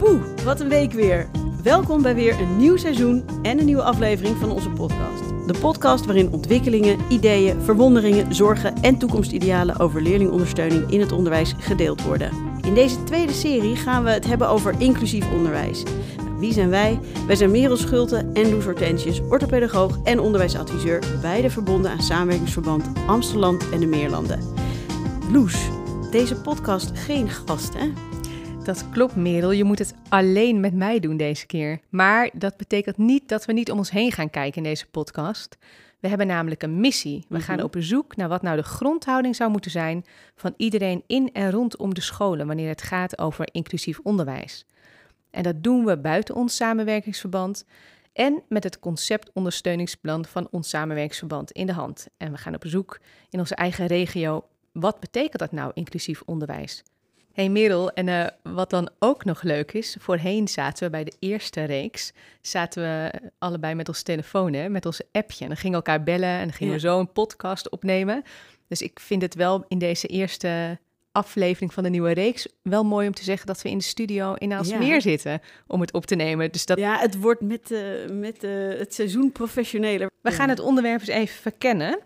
Poeh, 0.00 0.22
wat 0.44 0.60
een 0.60 0.68
week 0.68 0.92
weer. 0.92 1.30
Welkom 1.62 2.02
bij 2.02 2.14
weer 2.14 2.40
een 2.40 2.56
nieuw 2.56 2.76
seizoen 2.76 3.24
en 3.42 3.58
een 3.58 3.64
nieuwe 3.64 3.82
aflevering 3.82 4.36
van 4.36 4.50
onze 4.50 4.70
podcast. 4.70 5.22
De 5.46 5.58
podcast 5.60 6.04
waarin 6.04 6.32
ontwikkelingen, 6.32 6.98
ideeën, 7.08 7.60
verwonderingen, 7.60 8.34
zorgen 8.34 8.74
en 8.82 8.98
toekomstidealen 8.98 9.78
over 9.78 10.02
leerlingondersteuning 10.02 10.90
in 10.90 11.00
het 11.00 11.12
onderwijs 11.12 11.54
gedeeld 11.58 12.02
worden. 12.02 12.30
In 12.66 12.74
deze 12.74 13.04
tweede 13.04 13.32
serie 13.32 13.76
gaan 13.76 14.04
we 14.04 14.10
het 14.10 14.26
hebben 14.26 14.48
over 14.48 14.74
inclusief 14.78 15.32
onderwijs. 15.32 15.82
Wie 16.38 16.52
zijn 16.52 16.70
wij? 16.70 17.00
Wij 17.26 17.36
zijn 17.36 17.50
Merel 17.50 17.76
Schulte 17.76 18.30
en 18.32 18.50
Loes 18.50 18.64
Hortentius, 18.64 19.20
orthopedagoog 19.20 19.98
en 20.04 20.20
onderwijsadviseur, 20.20 21.02
beide 21.20 21.50
verbonden 21.50 21.90
aan 21.90 22.02
Samenwerkingsverband 22.02 22.86
Amsterdam 23.06 23.58
en 23.72 23.80
de 23.80 23.86
Meerlanden. 23.86 24.40
Loes, 25.32 25.68
deze 26.10 26.40
podcast 26.40 26.90
geen 26.94 27.28
gast, 27.28 27.74
hè? 27.74 27.92
Dat 28.64 28.90
klopt, 28.90 29.16
Merel. 29.16 29.50
Je 29.50 29.64
moet 29.64 29.78
het 29.78 29.94
alleen 30.08 30.60
met 30.60 30.74
mij 30.74 31.00
doen 31.00 31.16
deze 31.16 31.46
keer. 31.46 31.80
Maar 31.88 32.30
dat 32.32 32.56
betekent 32.56 32.96
niet 32.96 33.28
dat 33.28 33.44
we 33.44 33.52
niet 33.52 33.70
om 33.70 33.78
ons 33.78 33.90
heen 33.90 34.12
gaan 34.12 34.30
kijken 34.30 34.56
in 34.56 34.68
deze 34.68 34.86
podcast. 34.86 35.56
We 36.00 36.08
hebben 36.08 36.26
namelijk 36.26 36.62
een 36.62 36.80
missie. 36.80 37.24
We 37.28 37.40
gaan 37.40 37.62
op 37.62 37.74
zoek 37.78 38.16
naar 38.16 38.28
wat 38.28 38.42
nou 38.42 38.56
de 38.56 38.62
grondhouding 38.62 39.36
zou 39.36 39.50
moeten 39.50 39.70
zijn 39.70 40.04
van 40.34 40.54
iedereen 40.56 41.02
in 41.06 41.32
en 41.32 41.50
rondom 41.50 41.94
de 41.94 42.00
scholen 42.00 42.46
wanneer 42.46 42.68
het 42.68 42.82
gaat 42.82 43.18
over 43.18 43.48
inclusief 43.52 43.98
onderwijs. 44.02 44.66
En 45.30 45.42
dat 45.42 45.62
doen 45.62 45.84
we 45.84 45.98
buiten 45.98 46.34
ons 46.34 46.56
samenwerkingsverband 46.56 47.64
en 48.12 48.42
met 48.48 48.64
het 48.64 48.78
conceptondersteuningsplan 48.78 50.24
van 50.24 50.48
ons 50.50 50.68
samenwerkingsverband 50.68 51.50
in 51.50 51.66
de 51.66 51.72
hand. 51.72 52.06
En 52.16 52.32
we 52.32 52.38
gaan 52.38 52.54
op 52.54 52.64
zoek 52.66 53.00
in 53.30 53.38
onze 53.38 53.54
eigen 53.54 53.86
regio. 53.86 54.44
Wat 54.72 55.00
betekent 55.00 55.38
dat 55.38 55.52
nou, 55.52 55.70
inclusief 55.74 56.22
onderwijs? 56.24 56.82
Hey 57.32 57.48
Merel, 57.48 57.90
en 57.90 58.06
uh, 58.06 58.26
wat 58.42 58.70
dan 58.70 58.90
ook 58.98 59.24
nog 59.24 59.42
leuk 59.42 59.72
is, 59.72 59.96
voorheen 59.98 60.48
zaten 60.48 60.84
we 60.84 60.90
bij 60.90 61.04
de 61.04 61.12
eerste 61.18 61.64
reeks, 61.64 62.12
zaten 62.40 62.82
we 62.82 63.12
allebei 63.38 63.74
met 63.74 63.88
ons 63.88 64.02
telefoon, 64.02 64.52
hè, 64.52 64.68
met 64.68 64.86
ons 64.86 65.02
appje. 65.12 65.42
En 65.42 65.48
dan 65.48 65.56
gingen 65.56 65.78
we 65.78 65.84
elkaar 65.84 66.04
bellen 66.04 66.28
en 66.28 66.42
dan 66.42 66.52
gingen 66.52 66.74
ja. 66.74 66.80
we 66.80 66.86
zo 66.86 66.98
een 66.98 67.12
podcast 67.12 67.68
opnemen. 67.70 68.22
Dus 68.68 68.82
ik 68.82 69.00
vind 69.00 69.22
het 69.22 69.34
wel 69.34 69.64
in 69.68 69.78
deze 69.78 70.06
eerste 70.06 70.78
aflevering 71.12 71.74
van 71.74 71.82
de 71.82 71.88
nieuwe 71.88 72.12
reeks 72.12 72.48
wel 72.62 72.84
mooi 72.84 73.06
om 73.06 73.14
te 73.14 73.24
zeggen 73.24 73.46
dat 73.46 73.62
we 73.62 73.70
in 73.70 73.78
de 73.78 73.84
studio 73.84 74.34
in 74.34 74.52
Aalsmeer 74.52 74.94
ja. 74.94 75.00
zitten 75.00 75.40
om 75.66 75.80
het 75.80 75.92
op 75.92 76.06
te 76.06 76.14
nemen. 76.14 76.52
Dus 76.52 76.66
dat... 76.66 76.78
Ja, 76.78 76.98
het 76.98 77.20
wordt 77.20 77.40
met, 77.40 77.70
uh, 77.70 77.80
met 78.12 78.44
uh, 78.44 78.78
het 78.78 78.94
seizoen 78.94 79.32
professioneler. 79.32 80.10
We 80.22 80.30
ja. 80.30 80.36
gaan 80.36 80.48
het 80.48 80.60
onderwerp 80.60 81.00
eens 81.00 81.08
even 81.08 81.40
verkennen. 81.40 81.98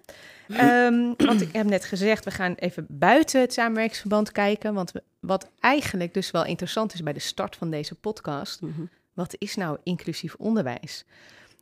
Um, 0.49 1.15
want 1.27 1.41
ik 1.41 1.53
heb 1.53 1.67
net 1.67 1.85
gezegd, 1.85 2.25
we 2.25 2.31
gaan 2.31 2.55
even 2.55 2.87
buiten 2.89 3.41
het 3.41 3.53
samenwerkingsverband 3.53 4.33
kijken. 4.33 4.75
Want 4.75 4.93
we, 4.93 5.03
wat 5.27 5.51
eigenlijk 5.61 6.15
dus 6.15 6.31
wel 6.31 6.45
interessant 6.45 6.95
is 6.95 7.03
bij 7.03 7.13
de 7.13 7.21
start 7.21 7.57
van 7.57 7.71
deze 7.71 7.95
podcast. 7.95 8.61
Mm 8.61 8.73
-hmm. 8.77 8.89
Wat 9.13 9.35
is 9.39 9.57
nou 9.57 9.79
inclusief 9.83 10.35
onderwijs? 10.39 11.05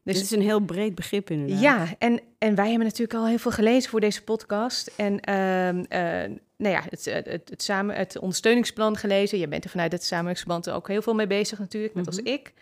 Dus 0.05 0.17
het 0.17 0.25
is 0.25 0.31
een 0.31 0.43
heel 0.43 0.61
breed 0.61 0.95
begrip 0.95 1.31
inderdaad. 1.31 1.61
Ja, 1.61 1.87
en, 1.99 2.21
en 2.39 2.55
wij 2.55 2.69
hebben 2.69 2.87
natuurlijk 2.87 3.19
al 3.19 3.27
heel 3.27 3.39
veel 3.39 3.51
gelezen 3.51 3.91
voor 3.91 4.01
deze 4.01 4.23
podcast. 4.23 4.91
En 4.97 5.21
uh, 5.29 5.69
uh, 5.69 6.39
nou 6.57 6.75
ja, 6.75 6.83
het, 6.89 7.05
het, 7.05 7.27
het, 7.27 7.63
samen, 7.63 7.97
het 7.97 8.19
ondersteuningsplan 8.19 8.97
gelezen. 8.97 9.39
Je 9.39 9.49
bent 9.49 9.65
er 9.65 9.71
vanuit 9.71 9.93
het 9.93 10.05
samenwerkingsverband 10.05 10.71
ook 10.71 10.89
heel 10.89 11.03
veel 11.03 11.15
mee 11.15 11.27
bezig 11.27 11.59
natuurlijk, 11.59 11.95
net 11.95 12.07
mm 12.07 12.13
-hmm. 12.13 12.25
als 12.25 12.33
ik. 12.33 12.53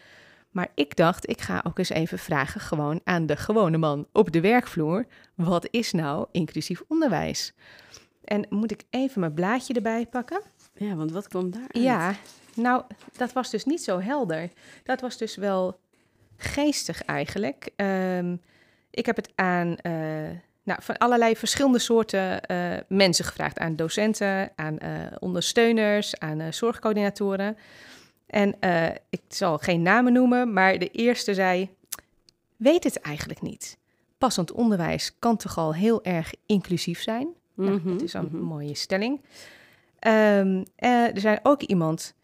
Maar 0.51 0.69
ik 0.75 0.97
dacht, 0.97 1.29
ik 1.29 1.41
ga 1.41 1.65
ook 1.67 1.79
eens 1.79 1.89
even 1.89 2.19
vragen 2.19 2.61
gewoon 2.61 3.01
aan 3.05 3.27
de 3.27 3.37
gewone 3.37 3.79
man 3.79 4.07
op 4.13 4.33
de 4.33 4.41
werkvloer. 4.41 5.07
Wat 5.35 5.69
is 5.71 5.93
nou 5.93 6.27
inclusief 6.33 6.83
onderwijs? 6.89 7.53
En 8.25 8.47
moet 8.49 8.71
ik 8.71 8.85
even 8.91 9.21
mijn 9.21 9.35
blaadje 9.35 9.75
erbij 9.75 10.07
pakken? 10.07 10.43
Ja, 10.87 10.95
want 10.95 11.13
wat 11.13 11.29
kwam 11.29 11.51
daar? 11.51 11.69
Ja, 11.69 12.15
nou, 12.55 12.83
dat 13.17 13.33
was 13.33 13.51
dus 13.51 13.65
niet 13.65 13.83
zo 13.83 13.99
helder. 13.99 14.51
Dat 14.85 15.01
was 15.01 15.17
dus 15.17 15.37
wel 15.37 15.79
geestig 16.37 17.03
eigenlijk. 17.03 17.71
Um, 17.77 18.41
ik 18.91 19.07
heb 19.07 19.17
het 19.17 19.33
aan 19.35 19.69
uh, 19.69 19.93
nou, 20.63 20.83
van 20.83 20.99
allerlei 20.99 21.37
verschillende 21.37 21.79
soorten 21.79 22.41
uh, 22.51 22.77
mensen 22.89 23.25
gevraagd. 23.25 23.59
Aan 23.59 23.77
docenten, 23.77 24.53
aan 24.57 24.79
uh, 24.83 24.89
ondersteuners, 25.19 26.19
aan 26.19 26.53
zorgcoördinatoren. 26.53 27.57
En 28.27 28.55
ik 29.09 29.23
zal 29.29 29.59
geen 29.59 29.83
namen 29.83 30.13
noemen, 30.13 30.53
maar 30.53 30.79
de 30.79 30.91
eerste 30.91 31.35
zei: 31.35 31.71
Weet 32.57 32.85
het 32.85 33.01
eigenlijk 33.01 33.43
niet. 33.43 33.79
Passend 34.19 34.53
onderwijs 34.53 35.19
kan 35.19 35.37
toch 35.37 35.59
al 35.59 35.75
heel 35.75 36.05
erg 36.05 36.35
inclusief 36.47 37.03
zijn. 37.03 37.29
Mm 37.55 37.67
-hmm, 37.67 37.81
nou, 37.85 37.93
dat 37.93 38.03
is 38.03 38.13
een 38.13 38.21
mm 38.25 38.29
-hmm. 38.31 38.41
mooie 38.41 38.75
stelling. 38.75 39.21
Um, 40.07 40.65
uh, 40.79 41.15
er 41.15 41.21
zijn 41.21 41.41
ook 41.43 41.63
iemand. 41.63 42.15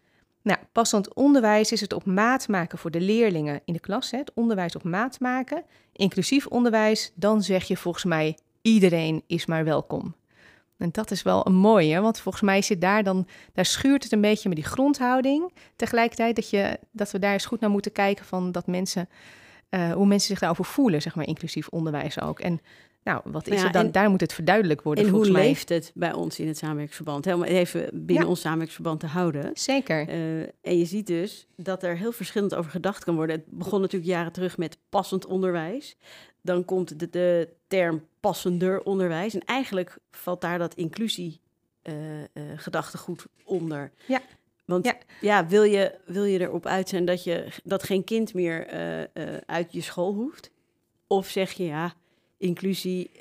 Nou, 0.41 0.59
passend 0.71 1.13
onderwijs 1.13 1.71
is 1.71 1.81
het 1.81 1.93
op 1.93 2.05
maat 2.05 2.47
maken 2.47 2.77
voor 2.77 2.91
de 2.91 3.01
leerlingen 3.01 3.61
in 3.65 3.73
de 3.73 3.79
klas. 3.79 4.11
Hè, 4.11 4.17
het 4.17 4.31
onderwijs 4.33 4.75
op 4.75 4.83
maat 4.83 5.19
maken. 5.19 5.63
Inclusief 5.93 6.45
onderwijs, 6.45 7.11
dan 7.15 7.43
zeg 7.43 7.63
je 7.63 7.77
volgens 7.77 8.03
mij: 8.03 8.37
iedereen 8.61 9.23
is 9.27 9.45
maar 9.45 9.63
welkom. 9.63 10.15
En 10.77 10.89
dat 10.91 11.11
is 11.11 11.21
wel 11.21 11.47
een 11.47 11.55
mooie, 11.55 12.01
want 12.01 12.19
volgens 12.19 12.43
mij 12.43 12.61
zit 12.61 12.81
daar 12.81 13.03
dan, 13.03 13.27
daar 13.53 13.65
schuurt 13.65 14.03
het 14.03 14.11
een 14.11 14.21
beetje 14.21 14.47
met 14.49 14.57
die 14.57 14.67
grondhouding. 14.67 15.53
Tegelijkertijd 15.75 16.35
dat, 16.35 16.49
je, 16.49 16.79
dat 16.91 17.11
we 17.11 17.19
daar 17.19 17.33
eens 17.33 17.45
goed 17.45 17.59
naar 17.59 17.69
moeten 17.69 17.91
kijken 17.91 18.25
van 18.25 18.51
dat 18.51 18.67
mensen, 18.67 19.09
uh, 19.69 19.91
hoe 19.91 20.05
mensen 20.05 20.27
zich 20.27 20.39
daarover 20.39 20.65
voelen, 20.65 21.01
zeg 21.01 21.15
maar, 21.15 21.27
inclusief 21.27 21.67
onderwijs 21.67 22.21
ook. 22.21 22.39
En 22.39 22.61
nou, 23.07 23.21
wat 23.25 23.47
is 23.47 23.59
ja, 23.59 23.65
er 23.65 23.71
dan? 23.71 23.85
En, 23.85 23.91
daar 23.91 24.09
moet 24.09 24.21
het 24.21 24.33
verduidelijk 24.33 24.81
worden. 24.81 25.05
En 25.05 25.09
hoe 25.09 25.31
mij. 25.31 25.45
leeft 25.45 25.69
het 25.69 25.91
bij 25.93 26.13
ons 26.13 26.39
in 26.39 26.47
het 26.47 26.57
samenwerkingsverband? 26.57 27.25
Helemaal 27.25 27.47
even 27.47 27.89
binnen 27.93 28.23
ja. 28.23 28.29
ons 28.29 28.39
samenwerkingsverband 28.39 28.99
te 28.99 29.07
houden. 29.07 29.51
Zeker. 29.53 30.09
Uh, 30.09 30.39
en 30.41 30.77
je 30.77 30.85
ziet 30.85 31.07
dus 31.07 31.47
dat 31.55 31.83
er 31.83 31.97
heel 31.97 32.11
verschillend 32.11 32.55
over 32.55 32.71
gedacht 32.71 33.03
kan 33.03 33.15
worden. 33.15 33.35
Het 33.35 33.45
begon 33.47 33.81
natuurlijk 33.81 34.11
jaren 34.11 34.31
terug 34.31 34.57
met 34.57 34.77
passend 34.89 35.25
onderwijs. 35.25 35.97
Dan 36.41 36.65
komt 36.65 36.99
de, 36.99 37.09
de 37.09 37.49
term 37.67 38.05
passender 38.19 38.83
onderwijs. 38.83 39.33
En 39.33 39.45
eigenlijk 39.45 39.97
valt 40.11 40.41
daar 40.41 40.57
dat 40.57 40.73
inclusie 40.73 41.39
uh, 41.83 41.93
uh, 41.93 42.25
gedachtegoed 42.55 43.25
onder. 43.43 43.91
Ja. 44.05 44.21
Want 44.65 44.85
ja. 44.85 44.97
ja, 45.21 45.47
wil, 45.47 45.63
je, 45.63 45.95
wil 46.05 46.23
je 46.23 46.39
erop 46.39 46.65
uit 46.65 46.89
zijn 46.89 47.05
dat, 47.05 47.23
je, 47.23 47.47
dat 47.63 47.83
geen 47.83 48.03
kind 48.03 48.33
meer 48.33 48.67
uit 49.45 49.73
je 49.73 49.81
school 49.81 50.13
hoeft? 50.13 50.51
Of 51.07 51.27
zeg 51.27 51.51
je 51.51 51.63
ja, 51.63 51.93
inclusie 52.37 53.11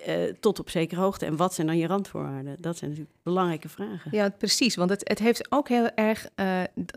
tot 0.41 0.61
op 0.61 0.71
zekere 0.71 1.01
hoogte. 1.01 1.27
En 1.27 1.37
wat 1.37 1.55
zijn 1.55 1.67
dan 1.67 1.79
je 1.79 1.87
randvoorwaarden? 1.87 2.57
Dat 2.61 2.77
zijn 2.77 2.91
natuurlijk 2.91 3.19
belangrijke 3.23 3.69
vragen. 3.69 4.11
Ja, 4.11 4.29
precies. 4.29 4.75
Want 4.75 4.91
het, 4.91 5.09
het 5.09 5.19
heeft 5.19 5.53
ook 5.53 5.69
heel 5.69 5.91
erg, 5.95 6.29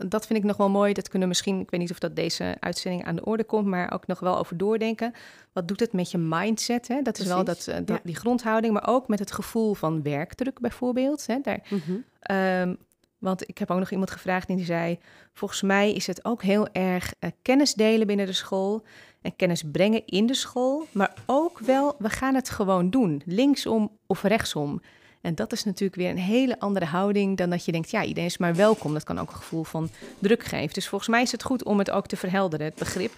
dat 0.06 0.26
vind 0.26 0.38
ik 0.38 0.44
nog 0.44 0.56
wel 0.56 0.68
mooi. 0.68 0.92
Dat 0.92 1.08
kunnen 1.08 1.28
misschien, 1.28 1.60
ik 1.60 1.70
weet 1.70 1.80
niet 1.80 1.90
of 1.90 1.98
dat 1.98 2.16
deze 2.16 2.56
uitzending 2.60 3.04
aan 3.04 3.16
de 3.16 3.24
orde 3.24 3.44
komt, 3.44 3.66
maar 3.66 3.92
ook 3.92 4.06
nog 4.06 4.20
wel 4.20 4.38
over 4.38 4.56
doordenken. 4.56 5.12
Wat 5.52 5.68
doet 5.68 5.80
het 5.80 5.92
met 5.92 6.10
je 6.10 6.18
mindset? 6.18 6.88
Hè? 6.88 7.02
Dat 7.02 7.18
is 7.18 7.26
wel 7.26 7.44
dat, 7.44 7.64
dat 7.64 7.88
ja. 7.88 8.00
die 8.02 8.16
grondhouding, 8.16 8.72
maar 8.72 8.88
ook 8.88 9.08
met 9.08 9.18
het 9.18 9.32
gevoel 9.32 9.74
van 9.74 10.02
werkdruk 10.02 10.60
bijvoorbeeld. 10.60 11.26
Hè? 11.26 11.38
Daar, 11.42 11.60
mm 11.68 11.80
-hmm. 11.84 12.36
um, 12.36 12.78
want 13.20 13.48
ik 13.48 13.58
heb 13.58 13.70
ook 13.70 13.78
nog 13.78 13.90
iemand 13.90 14.10
gevraagd 14.10 14.48
en 14.48 14.56
die 14.56 14.64
zei: 14.64 14.98
Volgens 15.32 15.62
mij 15.62 15.92
is 15.92 16.06
het 16.06 16.24
ook 16.24 16.42
heel 16.42 16.68
erg 16.72 17.14
uh, 17.20 17.30
kennis 17.42 17.74
delen 17.74 18.06
binnen 18.06 18.26
de 18.26 18.32
school 18.32 18.82
en 19.22 19.36
kennis 19.36 19.62
brengen 19.72 20.06
in 20.06 20.26
de 20.26 20.34
school, 20.34 20.86
maar 20.92 21.14
ook 21.26 21.58
wel, 21.58 21.94
we 21.98 22.10
gaan 22.10 22.34
het 22.34 22.50
gewoon 22.50 22.90
doen, 22.90 23.22
linksom 23.24 23.98
of 24.06 24.22
rechtsom. 24.22 24.82
En 25.20 25.34
dat 25.34 25.52
is 25.52 25.64
natuurlijk 25.64 26.00
weer 26.00 26.10
een 26.10 26.18
hele 26.18 26.60
andere 26.60 26.84
houding 26.84 27.36
dan 27.36 27.50
dat 27.50 27.64
je 27.64 27.72
denkt, 27.72 27.90
ja, 27.90 28.04
iedereen 28.04 28.28
is 28.28 28.38
maar 28.38 28.54
welkom. 28.54 28.92
Dat 28.92 29.04
kan 29.04 29.18
ook 29.18 29.28
een 29.28 29.36
gevoel 29.36 29.64
van 29.64 29.88
druk 30.18 30.44
geven. 30.44 30.74
Dus 30.74 30.88
volgens 30.88 31.10
mij 31.10 31.22
is 31.22 31.32
het 31.32 31.42
goed 31.42 31.64
om 31.64 31.78
het 31.78 31.90
ook 31.90 32.06
te 32.06 32.16
verhelderen, 32.16 32.66
het 32.66 32.74
begrip. 32.74 33.12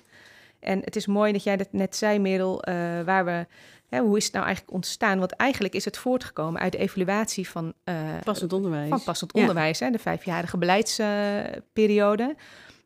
En 0.60 0.80
het 0.84 0.96
is 0.96 1.06
mooi 1.06 1.32
dat 1.32 1.42
jij 1.42 1.56
dat 1.56 1.68
net 1.70 1.96
zei, 1.96 2.18
Merel, 2.18 2.68
uh, 2.68 2.74
waar 3.00 3.24
we, 3.24 3.46
hè, 3.88 4.00
hoe 4.00 4.16
is 4.16 4.24
het 4.24 4.32
nou 4.32 4.44
eigenlijk 4.44 4.74
ontstaan? 4.74 5.18
Want 5.18 5.32
eigenlijk 5.32 5.74
is 5.74 5.84
het 5.84 5.96
voortgekomen 5.96 6.60
uit 6.60 6.72
de 6.72 6.78
evaluatie 6.78 7.48
van... 7.48 7.72
Uh, 7.84 7.94
passend 8.24 8.52
onderwijs. 8.52 8.88
Van 8.88 9.02
passend 9.02 9.32
onderwijs, 9.32 9.78
ja. 9.78 9.86
hè, 9.86 9.92
de 9.92 9.98
vijfjarige 9.98 10.58
beleidsperiode. 10.58 12.22
Uh, 12.22 12.34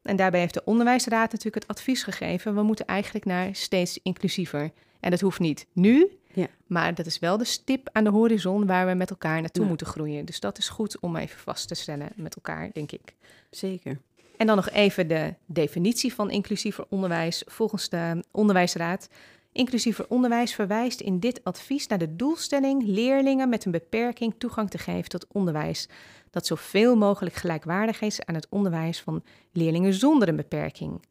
en 0.07 0.17
daarbij 0.17 0.41
heeft 0.41 0.55
de 0.55 0.65
onderwijsraad 0.65 1.33
natuurlijk 1.33 1.55
het 1.55 1.77
advies 1.77 2.03
gegeven... 2.03 2.55
we 2.55 2.63
moeten 2.63 2.87
eigenlijk 2.87 3.25
naar 3.25 3.55
steeds 3.55 3.99
inclusiever. 4.03 4.71
En 5.01 5.11
dat 5.11 5.21
hoeft 5.21 5.39
niet 5.39 5.67
nu, 5.73 6.19
ja. 6.33 6.47
maar 6.67 6.95
dat 6.95 7.07
is 7.07 7.19
wel 7.19 7.39
de 7.39 7.45
stip 7.45 7.89
aan 7.93 8.05
de 8.05 8.11
horizon... 8.11 8.67
waar 8.67 8.87
we 8.87 8.95
met 8.95 9.11
elkaar 9.11 9.41
naartoe 9.41 9.63
ja. 9.63 9.69
moeten 9.69 9.87
groeien. 9.87 10.25
Dus 10.25 10.41
dat 10.41 10.59
is 10.59 10.69
goed 10.69 11.01
om 11.01 11.17
even 11.17 11.39
vast 11.39 11.69
te 11.69 11.75
stellen 11.75 12.09
met 12.15 12.35
elkaar, 12.35 12.71
denk 12.73 12.93
ik. 12.93 13.15
Zeker. 13.51 13.99
En 14.37 14.47
dan 14.47 14.57
nog 14.57 14.71
even 14.71 15.09
de 15.09 15.35
definitie 15.47 16.15
van 16.15 16.31
inclusiever 16.31 16.85
onderwijs 16.89 17.43
volgens 17.47 17.89
de 17.89 18.25
Onderwijsraad. 18.31 19.09
Inclusiever 19.57 20.07
onderwijs 20.09 20.55
verwijst 20.55 21.01
in 21.01 21.21
dit 21.21 21.45
advies 21.45 21.87
naar 21.87 21.99
de 21.99 22.17
doelstelling 22.17 22.83
leerlingen 22.87 23.49
met 23.49 23.65
een 23.65 23.73
beperking 23.73 24.35
toegang 24.39 24.71
te 24.71 24.79
geven 24.79 25.09
tot 25.09 25.27
onderwijs. 25.33 25.89
Dat 26.31 26.47
zoveel 26.47 26.97
mogelijk 26.97 27.35
gelijkwaardig 27.35 28.01
is 28.01 28.25
aan 28.25 28.35
het 28.35 28.47
onderwijs 28.51 29.01
van 29.01 29.23
leerlingen 29.53 29.95
zonder 29.95 30.29
een 30.29 30.37
beperking. 30.37 31.03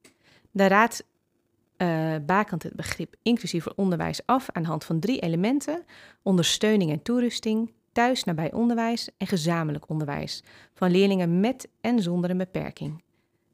De 0.51 0.68
Raad 0.68 1.03
uh, 1.77 2.15
bakent 2.25 2.63
het 2.63 2.74
begrip 2.74 3.15
inclusiever 3.21 3.74
onderwijs 3.75 4.25
af 4.25 4.50
aan 4.51 4.63
de 4.63 4.69
hand 4.69 4.83
van 4.83 5.00
drie 5.00 5.19
elementen: 5.19 5.86
ondersteuning 6.21 6.92
en 6.92 7.01
toerusting, 7.01 7.71
thuis 7.92 8.24
nabij 8.24 8.53
onderwijs 8.53 9.09
en 9.18 9.27
gezamenlijk 9.27 9.89
onderwijs 9.89 10.44
van 10.74 10.92
leerlingen 10.92 11.39
met 11.39 11.68
en 11.81 12.01
zonder 12.01 12.30
een 12.30 12.38
beperking. 12.38 13.03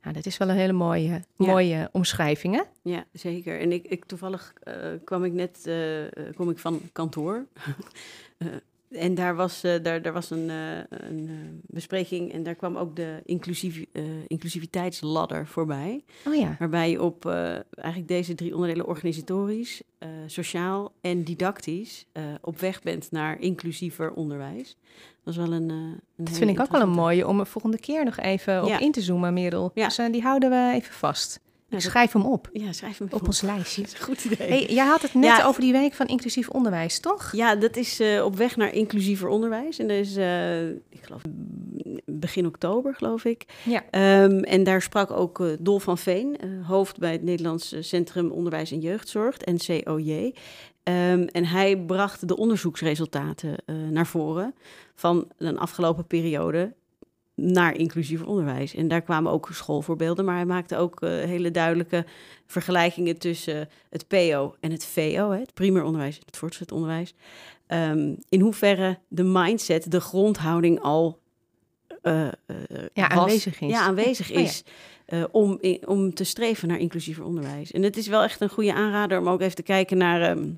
Ja, 0.04 0.12
dat 0.12 0.26
is 0.26 0.38
wel 0.38 0.50
een 0.50 0.56
hele 0.56 0.74
mooie, 0.74 1.24
mooie 1.36 1.90
omschrijving, 1.92 2.56
hè? 2.56 2.62
Ja, 2.82 3.06
zeker. 3.14 3.60
En 3.60 3.72
ik, 3.72 3.86
ik 3.86 4.06
toevallig 4.06 4.54
uh, 4.64 4.76
kwam 5.04 5.24
ik 5.24 5.34
net, 5.34 5.66
uh, 5.68 6.06
kom 6.36 6.50
ik 6.50 6.60
van 6.60 6.82
kantoor. 6.92 7.46
uh, 8.38 8.48
en 8.92 9.16
daar 9.16 9.36
was, 9.36 9.64
uh, 9.64 9.74
daar, 9.82 10.02
daar 10.02 10.14
was 10.14 10.30
een, 10.30 10.50
uh, 10.50 10.78
een 10.90 11.28
uh, 11.28 11.32
bespreking 11.62 12.34
en 12.34 12.44
daar 12.44 12.56
kwam 12.56 12.78
ook 12.78 12.96
de 12.96 13.22
inclusief, 13.26 13.86
inclusiviteitsladder 14.28 15.48
voorbij. 15.48 16.04
Oh 16.28 16.36
ja. 16.36 16.56
Waarbij 16.60 16.90
je 16.90 17.02
op 17.02 17.26
eigenlijk 17.26 18.08
deze 18.08 18.36
drie 18.36 18.54
onderdelen 18.54 18.88
organisatorisch, 18.88 19.82
sociaal 20.26 20.92
en 21.02 21.24
didactisch 21.24 22.06
op 22.42 22.60
weg 22.60 22.82
bent 22.82 23.12
naar 23.12 23.40
inclusiever 23.40 24.14
onderwijs. 24.14 24.78
Dat 25.24 25.34
is 25.34 25.40
wel 25.40 25.54
een. 25.54 25.70
een 25.70 26.00
dat 26.16 26.38
vind 26.38 26.50
ik 26.50 26.60
ook 26.60 26.72
wel 26.72 26.82
een 26.82 26.90
mooie 26.90 27.28
om 27.28 27.40
er 27.40 27.48
volgende 27.48 27.80
keer 27.80 28.06
nog 28.06 28.18
even 28.18 28.54
Ja. 28.54 28.62
op 28.76 28.82
in 28.82 28.92
te 28.92 29.02
zoomen, 29.02 29.34
Merel. 29.34 29.72
Ja. 29.74 29.86
Dus 29.86 29.96
die 30.12 30.22
houden 30.22 30.50
we 30.50 30.72
even 30.76 30.94
vast. 30.94 31.40
Schrijf 31.78 32.12
hem 32.12 32.26
op, 32.26 32.50
Ja, 32.54 32.72
schrijf 32.72 32.98
hem 32.98 33.08
op 33.08 33.14
even 33.14 33.26
ons 33.28 33.42
lijstje. 33.42 33.82
Dat 33.82 33.92
is 33.94 34.00
een 34.00 34.06
goed 34.06 34.24
idee. 34.24 34.48
Hey, 34.48 34.66
jij 34.66 34.86
had 34.86 35.02
het 35.02 35.14
net 35.14 35.38
Ja. 35.38 35.46
over 35.46 35.62
die 35.62 35.72
week 35.72 35.94
van 35.94 36.08
inclusief 36.08 36.50
onderwijs, 36.50 37.00
toch? 37.00 37.32
Ja, 37.32 37.56
dat 37.56 37.76
is 37.78 38.00
eh, 38.00 38.24
op 38.26 38.36
weg 38.36 38.56
naar 38.56 38.74
inclusiever 38.74 39.28
onderwijs. 39.28 39.80
En 39.80 39.88
dat 39.88 39.98
is, 39.98 40.16
eh, 40.16 40.68
ik 40.70 41.00
geloof, 41.02 41.22
begin 42.06 42.46
oktober, 42.46 42.96
geloof 42.96 43.26
ik. 43.26 43.46
Ja. 43.64 43.84
Ehm, 43.90 44.38
en 44.40 44.64
daar 44.64 44.82
sprak 44.82 45.12
ook 45.12 45.40
eh, 45.40 45.48
Dol 45.60 45.80
van 45.80 45.98
Veen, 45.98 46.38
hoofd 46.68 46.98
bij 46.98 47.12
het 47.12 47.24
Nederlands 47.24 47.76
Centrum 47.80 48.32
Onderwijs 48.32 48.72
en 48.72 48.80
Jeugdzorg, 48.80 49.38
NCOJ. 49.46 50.34
Ehm, 50.84 51.22
en 51.32 51.46
hij 51.46 51.78
bracht 51.78 52.28
de 52.28 52.38
onderzoeksresultaten 52.38 53.56
naar 53.90 54.08
voren 54.08 54.54
van 54.96 55.28
een 55.38 55.58
afgelopen 55.60 56.08
periode 56.08 56.74
naar 57.42 57.76
inclusief 57.76 58.24
onderwijs. 58.24 58.76
En 58.76 58.88
daar 58.88 59.02
kwamen 59.02 59.32
ook 59.32 59.50
schoolvoorbeelden, 59.52 60.26
maar 60.26 60.36
hij 60.36 60.46
maakte 60.46 60.78
ook 60.78 61.02
eh, 61.02 61.10
hele 61.10 61.52
duidelijke 61.52 62.06
vergelijkingen 62.48 63.18
tussen 63.18 63.70
het 63.90 64.08
PO 64.08 64.56
en 64.60 64.72
het 64.72 64.86
VO, 64.86 65.32
hè, 65.32 65.40
het 65.40 65.54
primair 65.54 65.84
onderwijs 65.84 66.16
en 66.18 66.24
het 66.26 66.38
voortgezet 66.38 66.72
onderwijs. 66.72 67.14
Ehm, 67.68 68.14
in 68.30 68.40
hoeverre 68.42 69.00
de 69.08 69.24
mindset, 69.24 69.92
de 69.92 70.00
grondhouding 70.02 70.80
al 70.80 71.20
eh, 72.02 72.28
eh, 72.28 72.32
Ja, 72.94 73.08
was- 73.08 73.18
aanwezig 73.18 73.62
is. 73.62 73.70
Ja, 73.70 73.82
aanwezig 73.82 74.32
Oh 74.32 74.38
ja. 75.08 75.28
om, 75.32 75.58
in- 75.60 75.88
om 75.88 76.14
te 76.14 76.24
streven 76.24 76.68
naar 76.68 76.78
inclusiever 76.80 77.24
onderwijs. 77.24 77.72
En 77.72 77.84
het 77.84 77.98
is 77.98 78.08
wel 78.08 78.24
echt 78.24 78.42
een 78.42 78.50
goede 78.50 78.74
aanrader 78.74 79.20
om 79.20 79.30
ook 79.30 79.42
even 79.42 79.56
te 79.56 79.64
kijken 79.64 79.98
naar, 79.98 80.22
ehm, 80.22 80.50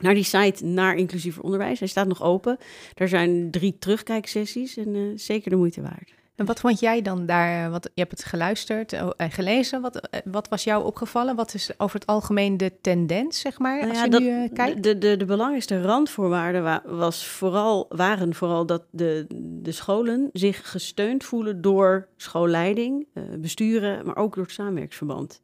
naar 0.00 0.14
die 0.14 0.22
site 0.24 0.64
naar 0.64 0.94
inclusiever 0.96 1.42
onderwijs. 1.42 1.78
Hij 1.78 1.88
staat 1.88 2.06
nog 2.08 2.22
open. 2.22 2.56
Er 2.94 3.08
zijn 3.08 3.50
drie 3.50 3.76
terugkijksessies 3.78 4.76
en 4.76 5.12
zeker 5.16 5.50
de 5.50 5.56
moeite 5.56 5.82
waard. 5.82 6.14
En 6.38 6.44
wat 6.46 6.60
vond 6.60 6.80
jij 6.80 7.02
dan 7.02 7.26
daar? 7.26 7.70
Wat, 7.70 7.84
je 7.94 8.00
hebt 8.00 8.10
het 8.10 8.24
geluisterd 8.24 8.92
eh, 8.92 9.10
en 9.16 9.30
gelezen. 9.30 9.80
Wat, 9.80 9.96
eh, 10.08 10.20
wat 10.24 10.48
was 10.48 10.64
jou 10.64 10.84
opgevallen? 10.84 11.36
Wat 11.36 11.54
is 11.54 11.70
over 11.78 11.98
het 12.00 12.08
algemeen 12.08 12.56
de 12.56 12.72
tendens, 12.80 13.40
zeg 13.40 13.58
maar, 13.58 13.76
Nou 13.76 13.88
als 13.88 13.98
ja, 13.98 14.04
je 14.04 14.10
dat- 14.10 14.20
nu 14.20 14.28
eh, 14.44 14.52
kijkt? 14.52 14.82
De, 14.82 14.98
de, 14.98 15.16
de 15.16 15.24
belangrijkste 15.24 15.82
randvoorwaarden 15.82 16.62
wa- 16.62 16.82
was 16.86 17.26
vooral, 17.26 17.86
waren 17.88 18.34
vooral 18.34 18.66
dat 18.66 18.82
de, 18.90 19.26
de 19.62 19.72
scholen 19.72 20.30
zich 20.32 20.70
gesteund 20.70 21.24
voelen 21.24 21.60
door 21.60 22.08
schoolleiding, 22.16 23.06
eh, 23.14 23.22
besturen, 23.38 24.06
maar 24.06 24.16
ook 24.16 24.34
door 24.34 24.44
het 24.44 24.52
samenwerksverband. 24.52 25.40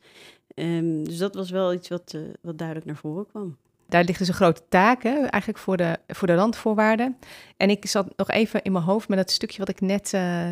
Ehm, 0.55 1.03
dus 1.05 1.19
dat 1.19 1.35
was 1.35 1.51
wel 1.51 1.73
iets 1.73 1.89
wat, 1.89 2.13
eh, 2.15 2.21
wat 2.43 2.59
duidelijk 2.59 2.87
naar 2.87 2.97
voren 2.97 3.27
kwam. 3.27 3.57
Daar 3.89 4.05
ligt 4.05 4.19
dus 4.19 4.29
een 4.29 4.35
grote 4.35 4.63
taak, 4.69 5.03
hè, 5.03 5.15
eigenlijk 5.19 5.59
voor 5.63 5.77
de, 5.77 5.97
voor 6.09 6.27
de 6.27 6.35
randvoorwaarden. 6.35 7.17
En 7.57 7.71
ik 7.71 7.87
zat 7.87 8.07
nog 8.17 8.31
even 8.31 8.63
in 8.63 8.73
mijn 8.73 8.85
hoofd 8.85 9.09
met 9.09 9.19
dat 9.19 9.31
stukje 9.31 9.59
wat 9.59 9.69
ik 9.69 9.81
net 9.81 10.13
eh, 10.13 10.49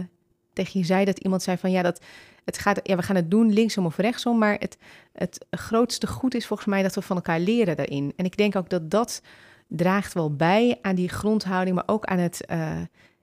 tegen 0.52 0.80
je 0.80 0.86
zei. 0.86 1.04
Dat 1.04 1.18
iemand 1.18 1.42
zei 1.42 1.56
van 1.56 1.70
ja, 1.70 1.82
dat 1.82 2.00
het 2.44 2.58
gaat, 2.58 2.80
ja, 2.82 2.96
we 2.96 3.02
gaan 3.02 3.16
het 3.16 3.30
doen 3.30 3.52
linksom 3.52 3.86
of 3.86 3.96
rechtsom. 3.96 4.38
Maar 4.38 4.56
het, 4.58 4.76
het 5.12 5.44
grootste 5.50 6.06
goed 6.06 6.34
is 6.34 6.46
volgens 6.46 6.68
mij 6.68 6.82
dat 6.82 6.94
we 6.94 7.02
van 7.02 7.16
elkaar 7.16 7.40
leren 7.40 7.76
daarin. 7.76 8.12
En 8.16 8.24
ik 8.24 8.36
denk 8.36 8.56
ook 8.56 8.70
dat 8.70 8.90
dat 8.90 9.22
draagt 9.68 10.12
wel 10.12 10.34
bij 10.36 10.78
aan 10.82 10.94
die 10.94 11.08
grondhouding, 11.08 11.74
maar 11.76 11.84
ook 11.88 12.04
aan 12.04 12.18
het. 12.18 12.46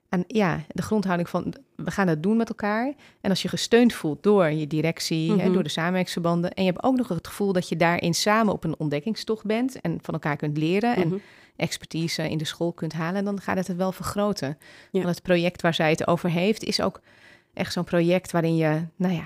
aan, 0.08 0.24
ja, 0.26 0.60
de 0.68 0.82
grondhouding 0.82 1.28
van 1.28 1.54
we 1.76 1.90
gaan 1.90 2.08
het 2.08 2.22
doen 2.22 2.36
met 2.36 2.48
elkaar. 2.48 2.92
En 3.20 3.30
als 3.30 3.42
je 3.42 3.48
gesteund 3.48 3.92
voelt 3.92 4.22
door 4.22 4.50
je 4.50 4.66
directie, 4.66 5.30
hè, 5.30 5.36
Mhm. 5.44 5.52
door 5.52 5.62
de 5.62 5.68
samenwerksverbanden. 5.68 6.50
En 6.52 6.64
je 6.64 6.70
hebt 6.70 6.82
ook 6.84 6.96
nog 6.96 7.08
het 7.08 7.26
gevoel 7.26 7.52
dat 7.52 7.68
je 7.68 7.76
daarin 7.76 8.14
samen 8.14 8.52
op 8.52 8.64
een 8.64 8.78
ontdekkingstocht 8.78 9.44
bent. 9.44 9.80
En 9.80 9.98
van 10.02 10.14
elkaar 10.14 10.36
kunt 10.36 10.56
leren. 10.58 10.96
En 10.96 11.06
Mhm. 11.08 11.16
Expertise 11.60 12.30
in 12.30 12.38
de 12.38 12.44
school 12.44 12.72
kunt 12.72 12.92
halen, 12.92 13.24
dan 13.24 13.40
gaat 13.40 13.56
het 13.56 13.66
het 13.66 13.76
wel 13.76 13.92
vergroten. 13.92 14.58
Ja. 14.90 15.02
Want 15.02 15.14
het 15.14 15.22
project 15.22 15.62
waar 15.62 15.74
zij 15.74 15.90
het 15.90 16.06
over 16.06 16.30
heeft, 16.30 16.64
is 16.64 16.80
ook 16.80 17.00
echt 17.54 17.72
zo'n 17.72 17.84
project 17.84 18.30
waarin 18.30 18.56
je, 18.56 18.84
nou 18.96 19.14
ja, 19.14 19.24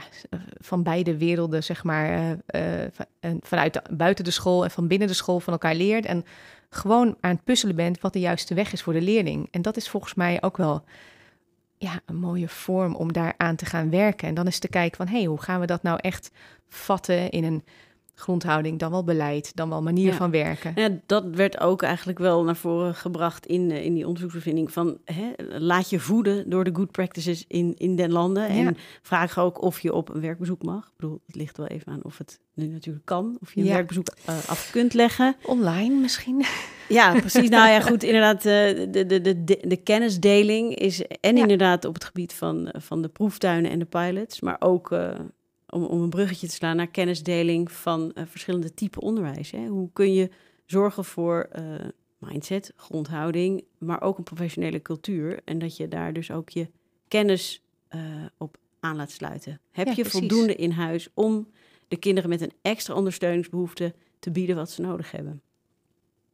van 0.61 0.83
beide 0.83 1.17
werelden, 1.17 1.65
zeg 1.65 1.85
maar, 1.85 2.39
eh, 2.47 2.85
eh, 2.85 2.91
vanuit 3.41 3.73
de- 3.73 3.83
buiten 3.91 4.25
de 4.25 4.31
school 4.31 4.65
en 4.65 4.71
van 4.71 4.87
binnen 4.87 5.09
de 5.09 5.15
school 5.15 5.41
van 5.41 5.53
elkaar 5.53 5.75
leert. 5.75 6.07
En 6.07 6.25
gewoon 6.71 7.17
aan 7.21 7.31
het 7.31 7.45
puzzelen 7.45 7.77
bent 7.77 8.01
wat 8.01 8.13
de 8.13 8.21
juiste 8.21 8.55
weg 8.55 8.73
is 8.73 8.83
voor 8.83 8.93
de 8.93 9.01
leerling. 9.03 9.49
En 9.51 9.63
dat 9.63 9.77
is 9.77 9.89
volgens 9.89 10.15
mij 10.15 10.43
ook 10.43 10.57
wel 10.57 10.85
ja, 11.79 12.01
een 12.07 12.17
mooie 12.17 12.49
vorm 12.49 12.95
om 12.95 13.13
daar 13.13 13.35
aan 13.37 13.57
te 13.57 13.67
gaan 13.67 13.91
werken. 13.91 14.29
En 14.29 14.35
dan 14.35 14.47
is 14.47 14.59
te 14.59 14.69
kijken 14.69 14.97
van, 14.97 15.07
hé, 15.07 15.17
hey, 15.19 15.25
hoe 15.27 15.43
gaan 15.43 15.61
we 15.61 15.67
dat 15.67 15.83
nou 15.83 15.99
echt 16.01 16.31
vatten 16.69 17.31
in 17.31 17.45
een 17.45 17.65
grondhouding, 18.15 18.79
dan 18.79 18.91
wel 18.91 19.05
beleid, 19.05 19.57
dan 19.57 19.69
wel 19.69 19.83
manier 19.83 20.11
Ja. 20.11 20.17
van 20.17 20.31
werken. 20.31 20.73
Ja, 20.75 20.89
dat 21.07 21.25
werd 21.31 21.61
ook 21.61 21.83
eigenlijk 21.83 22.19
wel 22.19 22.45
naar 22.45 22.57
voren 22.57 22.95
gebracht 22.95 23.47
in, 23.47 23.71
eh, 23.71 23.85
in 23.85 23.95
die 23.95 24.07
onderzoeksbevinding 24.07 24.73
van 24.73 24.99
hè, 25.05 25.33
laat 25.59 25.91
je 25.91 26.01
voeden 26.01 26.51
door 26.51 26.65
de 26.65 26.75
good 26.75 26.91
practices 26.91 27.45
in, 27.49 27.75
in 27.77 27.97
den 27.97 28.13
landen. 28.13 28.55
Ja. 28.55 28.67
En 28.67 28.77
vraag 29.03 29.39
ook 29.39 29.63
of 29.63 29.81
je 29.81 29.93
op 29.93 30.15
een 30.15 30.21
werkbezoek 30.21 30.63
mag. 30.63 30.85
Ik 30.87 30.93
bedoel, 30.97 31.21
het 31.27 31.37
ligt 31.37 31.57
wel 31.57 31.67
even 31.67 31.93
aan 31.93 32.05
of 32.05 32.19
het 32.19 32.41
nu 32.55 32.67
natuurlijk 32.67 33.05
kan. 33.05 33.39
Of 33.41 33.55
je 33.55 33.61
een 33.61 33.67
werkbezoek 33.67 34.07
eh, 34.25 34.35
af 34.47 34.71
kunt 34.71 34.95
leggen. 34.95 35.37
Online 35.43 35.95
misschien? 36.01 36.45
Ja, 36.89 37.13
precies. 37.21 37.49
Nou 37.49 37.69
ja, 37.69 37.81
goed, 37.81 38.03
inderdaad, 38.03 38.37
eh, 38.37 38.45
de, 38.45 38.89
de, 39.07 39.21
de, 39.21 39.45
de, 39.45 39.59
de 39.67 39.77
kennisdeling 39.77 40.75
is 40.75 41.03
en 41.21 41.37
inderdaad 41.39 41.85
op 41.85 41.95
het 41.95 42.05
gebied 42.05 42.33
van, 42.33 42.75
van 42.79 43.03
de 43.03 43.09
proeftuinen 43.09 43.71
en 43.71 43.79
de 43.79 43.85
pilots, 43.85 44.41
maar 44.41 44.57
ook 44.59 44.91
om, 45.75 45.85
om 45.85 46.03
een 46.03 46.11
bruggetje 46.11 46.47
te 46.47 46.55
slaan 46.55 46.77
naar 46.77 46.87
kennisdeling 46.87 47.73
van 47.73 48.13
eh, 48.13 48.25
verschillende 48.27 48.75
typen 48.75 49.03
onderwijs. 49.03 49.51
Hè. 49.51 49.67
Hoe 49.67 49.91
kun 49.93 50.13
je 50.13 50.31
zorgen 50.67 51.05
voor 51.05 51.49
eh, 51.51 51.65
mindset, 52.19 52.73
grondhouding, 52.77 53.65
maar 53.79 54.01
ook 54.01 54.19
een 54.19 54.25
professionele 54.25 54.83
cultuur 54.83 55.41
en 55.45 55.59
dat 55.59 55.77
je 55.77 55.89
daar 55.89 56.13
dus 56.13 56.31
ook 56.31 56.49
je 56.49 56.71
kennis 57.09 57.63
eh, 57.89 58.01
op 58.39 58.57
aan 58.81 58.97
laat 58.97 59.11
sluiten. 59.11 59.61
Heb 59.71 59.87
Ja, 59.87 59.93
je 59.97 60.01
precies. 60.01 60.19
voldoende 60.19 60.55
in 60.55 60.71
huis 60.71 61.09
om 61.15 61.49
de 61.89 61.97
kinderen 61.97 62.31
met 62.31 62.41
een 62.41 62.53
extra 62.63 62.95
ondersteuningsbehoefte 62.95 63.95
te 64.19 64.31
bieden 64.31 64.57
wat 64.57 64.71
ze 64.71 64.81
nodig 64.81 65.11
hebben? 65.11 65.43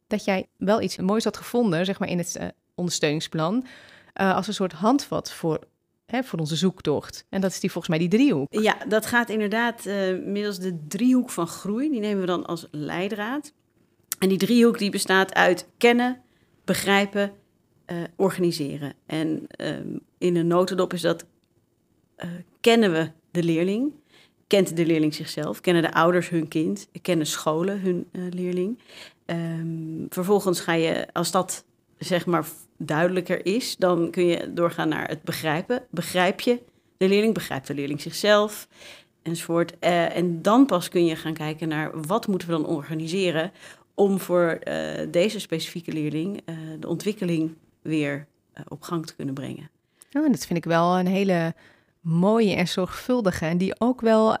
dat 0.07 0.25
jij 0.25 0.47
wel 0.57 0.81
iets 0.81 0.97
moois 0.97 1.23
had 1.23 1.37
gevonden, 1.37 1.85
zeg 1.85 1.99
maar 1.99 2.09
in 2.09 2.17
het 2.17 2.39
ondersteuningsplan, 2.75 3.65
als 4.13 4.47
een 4.47 4.53
soort 4.53 4.71
handvat 4.71 5.31
voor, 5.31 5.59
hè, 6.11 6.23
voor 6.23 6.39
onze 6.39 6.55
zoektocht. 6.55 7.25
En 7.29 7.41
dat 7.41 7.51
is 7.51 7.59
die 7.59 7.71
volgens 7.71 7.97
mij 7.97 8.07
die 8.07 8.17
driehoek. 8.17 8.47
Ja, 8.49 8.77
dat 8.87 9.05
gaat 9.05 9.29
inderdaad 9.29 9.85
eh, 9.85 9.95
middels 10.25 10.59
de 10.59 10.87
driehoek 10.87 11.29
van 11.29 11.47
groei. 11.47 11.89
Die 11.89 11.99
nemen 11.99 12.19
we 12.19 12.25
dan 12.25 12.45
als 12.45 12.67
leidraad. 12.71 13.53
En 14.19 14.29
die 14.29 14.37
driehoek 14.37 14.77
die 14.77 14.91
bestaat 14.91 15.33
uit 15.33 15.67
kennen, 15.77 16.21
begrijpen, 16.65 17.31
eh, 17.85 17.97
organiseren. 18.15 18.93
En 19.05 19.47
ehm, 19.47 19.97
in 20.17 20.35
een 20.35 20.47
notendop 20.47 20.93
is 20.93 21.01
dat 21.01 21.25
eh, 22.15 22.29
kennen 22.61 22.91
we 22.91 23.11
de 23.31 23.43
leerling, 23.43 23.91
kent 24.47 24.75
de 24.75 24.85
leerling 24.85 25.13
zichzelf, 25.13 25.61
kennen 25.61 25.83
de 25.83 25.93
ouders 25.93 26.29
hun 26.29 26.47
kind, 26.47 26.89
kennen 27.01 27.27
scholen 27.27 27.81
hun 27.81 28.07
eh, 28.11 28.21
leerling. 28.29 28.79
Ehm, 29.25 30.05
vervolgens 30.09 30.59
ga 30.59 30.73
je, 30.73 31.07
als 31.13 31.31
dat 31.31 31.65
zeg 32.03 32.25
maar 32.25 32.45
duidelijker 32.77 33.45
is, 33.45 33.77
dan 33.77 34.11
kun 34.11 34.25
je 34.25 34.53
doorgaan 34.53 34.89
naar 34.89 35.07
het 35.07 35.21
begrijpen. 35.23 35.83
Begrijp 35.89 36.39
je 36.39 36.59
de 36.97 37.07
leerling, 37.07 37.33
begrijpt 37.33 37.67
de 37.67 37.73
leerling 37.73 38.01
zichzelf, 38.01 38.67
enzovoort. 39.21 39.79
Eh, 39.79 40.15
en 40.15 40.41
dan 40.41 40.65
pas 40.65 40.89
kun 40.89 41.05
je 41.05 41.15
gaan 41.15 41.33
kijken 41.33 41.67
naar 41.67 42.01
wat 42.01 42.27
moeten 42.27 42.47
we 42.47 42.53
dan 42.53 42.65
organiseren 42.65 43.51
om 43.93 44.19
voor 44.19 44.47
eh, 44.47 45.07
deze 45.11 45.39
specifieke 45.39 45.91
leerling 45.91 46.41
eh, 46.45 46.55
de 46.79 46.87
ontwikkeling 46.87 47.55
weer 47.81 48.27
op 48.67 48.81
gang 48.81 49.05
te 49.05 49.15
kunnen 49.15 49.33
brengen. 49.33 49.69
Oh, 50.13 50.31
dat 50.31 50.45
vind 50.45 50.59
ik 50.59 50.65
wel 50.65 50.99
een 50.99 51.07
hele 51.07 51.53
mooie 52.01 52.55
en 52.55 52.67
zorgvuldige. 52.67 53.45
En 53.45 53.57
die 53.57 53.79
ook 53.79 54.01
wel 54.01 54.35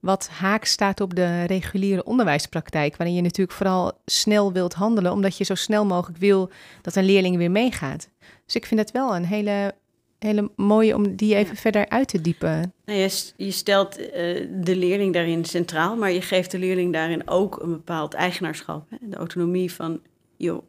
wat 0.00 0.28
haak 0.28 0.64
staat 0.64 1.00
op 1.00 1.14
de 1.14 1.44
reguliere 1.44 2.04
onderwijspraktijk. 2.04 2.96
Waarin 2.96 3.16
je 3.16 3.22
natuurlijk 3.22 3.56
vooral 3.56 3.92
snel 4.04 4.52
wilt 4.52 4.74
handelen, 4.74 5.12
omdat 5.12 5.36
je 5.36 5.44
zo 5.44 5.54
snel 5.54 5.86
mogelijk 5.86 6.18
wil 6.18 6.50
dat 6.82 6.96
een 6.96 7.04
leerling 7.04 7.36
weer 7.36 7.50
meegaat. 7.50 8.08
Dus 8.44 8.54
ik 8.54 8.66
vind 8.66 8.80
het 8.80 8.90
wel 8.90 9.16
een 9.16 9.24
hele, 9.24 9.74
hele 10.18 10.50
mooie 10.56 10.94
om 10.94 11.16
die 11.16 11.34
even 11.34 11.56
verder 11.56 11.88
uit 11.88 12.08
te 12.08 12.20
diepen. 12.20 12.72
Nou, 12.84 13.10
je, 13.36 13.50
stelt 13.50 14.10
eh, 14.10 14.46
de 14.50 14.76
leerling 14.76 15.12
daarin 15.12 15.44
centraal, 15.44 15.96
maar 15.96 16.12
je 16.12 16.22
geeft 16.22 16.50
de 16.50 16.58
leerling 16.58 16.92
daarin 16.92 17.28
ook 17.28 17.62
een 17.62 17.72
bepaald 17.72 18.14
eigenaarschap. 18.14 18.90
Hè? 18.90 18.96
De 19.00 19.16
autonomie 19.16 19.72
van, 19.72 20.00
joh, 20.36 20.62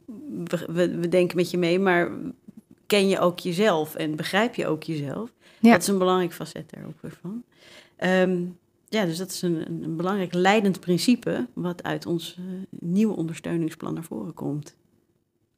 we, 0.67 1.09
denken 1.09 1.37
met 1.37 1.51
je 1.51 1.57
mee, 1.57 1.79
maar 1.79 2.11
ken 2.85 3.07
je 3.07 3.19
ook 3.19 3.39
jezelf 3.39 3.95
en 3.95 4.15
begrijp 4.15 4.55
je 4.55 4.67
ook 4.67 4.83
jezelf? 4.83 5.31
Ja. 5.59 5.71
Dat 5.71 5.81
is 5.81 5.87
een 5.87 5.97
belangrijk 5.97 6.33
facet 6.33 6.69
daar 6.69 6.85
ook 6.87 7.01
weer 7.01 7.17
van. 7.21 7.43
Ehm, 7.95 8.41
ja, 8.89 9.05
dus 9.05 9.17
dat 9.17 9.29
is 9.29 9.41
een, 9.41 9.83
een 9.83 9.95
belangrijk 9.95 10.33
leidend 10.33 10.79
principe 10.79 11.47
wat 11.53 11.83
uit 11.83 12.05
ons 12.05 12.37
uh, 12.39 12.45
nieuwe 12.69 13.15
ondersteuningsplan 13.15 13.93
naar 13.93 14.03
voren 14.03 14.33
komt. 14.33 14.75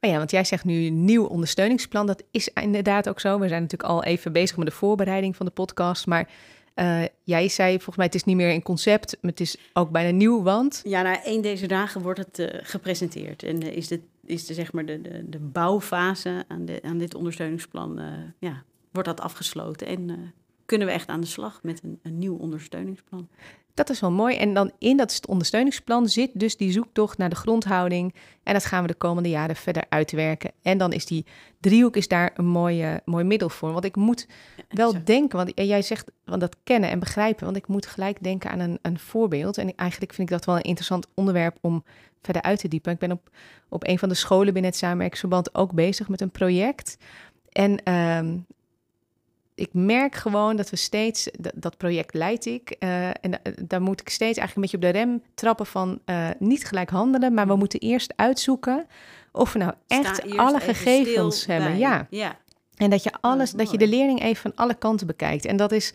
Oh 0.00 0.10
ja, 0.10 0.16
want 0.16 0.30
jij 0.30 0.44
zegt 0.44 0.64
nu 0.64 0.90
nieuw 0.90 1.24
ondersteuningsplan. 1.24 2.06
Dat 2.06 2.22
is 2.30 2.48
inderdaad 2.48 3.08
ook 3.08 3.20
zo. 3.20 3.38
We 3.38 3.48
zijn 3.48 3.62
natuurlijk 3.62 3.90
al 3.90 4.04
even 4.04 4.32
bezig 4.32 4.56
met 4.56 4.66
de 4.66 4.72
voorbereiding 4.72 5.36
van 5.36 5.46
de 5.46 5.52
podcast. 5.52 6.06
Maar 6.06 6.30
uh, 6.74 7.02
jij 7.22 7.48
zei 7.48 7.72
volgens 7.72 7.96
mij, 7.96 8.06
het 8.06 8.14
is 8.14 8.24
niet 8.24 8.36
meer 8.36 8.50
een 8.50 8.62
concept, 8.62 9.16
maar 9.20 9.30
het 9.30 9.40
is 9.40 9.56
ook 9.72 9.90
bijna 9.90 10.10
nieuw, 10.10 10.42
want... 10.42 10.80
Ja, 10.84 11.02
na 11.02 11.24
één 11.24 11.42
deze 11.42 11.66
dagen 11.66 12.00
wordt 12.00 12.18
het 12.18 12.38
uh, 12.38 12.46
gepresenteerd. 12.62 13.42
En 13.42 13.62
is, 13.62 13.88
de, 13.88 14.00
is 14.24 14.46
de, 14.46 14.54
zeg 14.54 14.72
maar 14.72 14.86
de, 14.86 15.00
de, 15.00 15.28
de 15.28 15.38
bouwfase 15.38 16.44
aan, 16.48 16.64
de, 16.64 16.80
aan 16.82 16.98
dit 16.98 17.14
ondersteuningsplan, 17.14 18.00
ja, 18.38 18.62
wordt 18.90 19.08
dat 19.08 19.20
afgesloten. 19.20 19.86
En 19.86 20.32
kunnen 20.66 20.86
we 20.86 20.92
echt 20.92 21.08
aan 21.08 21.20
de 21.20 21.26
slag 21.26 21.62
met 21.62 21.82
een, 21.82 21.98
een 22.02 22.18
nieuw 22.18 22.36
ondersteuningsplan. 22.36 23.28
Dat 23.74 23.90
is 23.90 24.00
wel 24.00 24.10
mooi. 24.10 24.36
En 24.36 24.54
dan 24.54 24.70
in 24.78 24.96
dat 24.96 25.20
ondersteuningsplan 25.26 26.08
zit 26.08 26.30
dus 26.34 26.56
die 26.56 26.72
zoektocht 26.72 27.18
naar 27.18 27.28
de 27.28 27.36
grondhouding. 27.36 28.14
En 28.42 28.52
dat 28.52 28.64
gaan 28.64 28.82
we 28.82 28.88
de 28.88 28.94
komende 28.94 29.28
jaren 29.28 29.56
verder 29.56 29.84
uitwerken. 29.88 30.52
En 30.62 30.78
dan 30.78 30.92
is 30.92 31.06
die 31.06 31.26
driehoek 31.60 31.96
is 31.96 32.08
daar 32.08 32.30
een 32.34 32.46
mooie, 32.46 33.02
mooi 33.04 33.24
middel 33.24 33.48
voor. 33.48 33.72
Want 33.72 33.84
ik 33.84 33.96
moet 33.96 34.26
wel 34.68 35.04
denken, 35.04 35.36
want 35.36 35.52
jij 35.54 35.82
zegt 35.82 36.10
want 36.24 36.40
dat 36.40 36.56
kennen 36.64 36.90
en 36.90 36.98
begrijpen. 36.98 37.44
Want 37.44 37.56
ik 37.56 37.66
moet 37.66 37.86
gelijk 37.86 38.22
denken 38.22 38.50
aan 38.50 38.60
een, 38.60 38.78
een 38.82 38.98
voorbeeld. 38.98 39.58
En 39.58 39.74
eigenlijk 39.74 40.12
vind 40.12 40.30
ik 40.30 40.36
dat 40.36 40.46
wel 40.46 40.56
een 40.56 40.62
interessant 40.62 41.08
onderwerp 41.14 41.58
om 41.60 41.84
verder 42.22 42.42
uit 42.42 42.58
te 42.58 42.68
diepen. 42.68 42.92
Ik 42.92 42.98
ben 42.98 43.12
op, 43.12 43.30
op 43.68 43.86
een 43.86 43.98
van 43.98 44.08
de 44.08 44.14
scholen 44.14 44.52
binnen 44.52 44.70
het 44.70 44.80
samenwerkingsverband 44.80 45.54
ook 45.54 45.72
bezig 45.72 46.08
met 46.08 46.20
een 46.20 46.30
project. 46.30 46.96
En 47.48 47.92
um, 47.92 48.46
ik 49.54 49.68
merk 49.72 50.14
gewoon 50.14 50.56
dat 50.56 50.70
we 50.70 50.76
steeds, 50.76 51.28
dat, 51.54 51.76
project 51.76 52.14
leid 52.14 52.46
ik, 52.46 52.76
uh, 52.78 53.08
en 53.08 53.40
daar 53.66 53.82
moet 53.82 54.00
ik 54.00 54.08
steeds 54.08 54.38
eigenlijk 54.38 54.54
een 54.54 54.62
beetje 54.62 54.88
op 54.88 54.94
de 54.94 54.98
rem 54.98 55.22
trappen 55.34 55.66
van 55.66 56.00
uh, 56.06 56.28
niet 56.38 56.64
gelijk 56.64 56.90
handelen, 56.90 57.34
maar 57.34 57.46
we 57.46 57.56
moeten 57.56 57.80
eerst 57.80 58.12
uitzoeken 58.16 58.86
of 59.32 59.52
we 59.52 59.58
nou 59.58 59.72
echt 59.86 60.36
alle 60.36 60.60
gegevens 60.60 61.46
hebben. 61.46 61.78
Ja. 61.78 62.06
ja. 62.10 62.38
En 62.76 62.90
dat 62.90 63.02
je 63.02 63.12
alles, 63.20 63.50
dat 63.50 63.70
je 63.70 63.78
de 63.78 63.88
leerling 63.88 64.22
even 64.22 64.42
van 64.42 64.54
alle 64.54 64.74
kanten 64.74 65.06
bekijkt. 65.06 65.44
En 65.44 65.56
dat 65.56 65.72
is, 65.72 65.92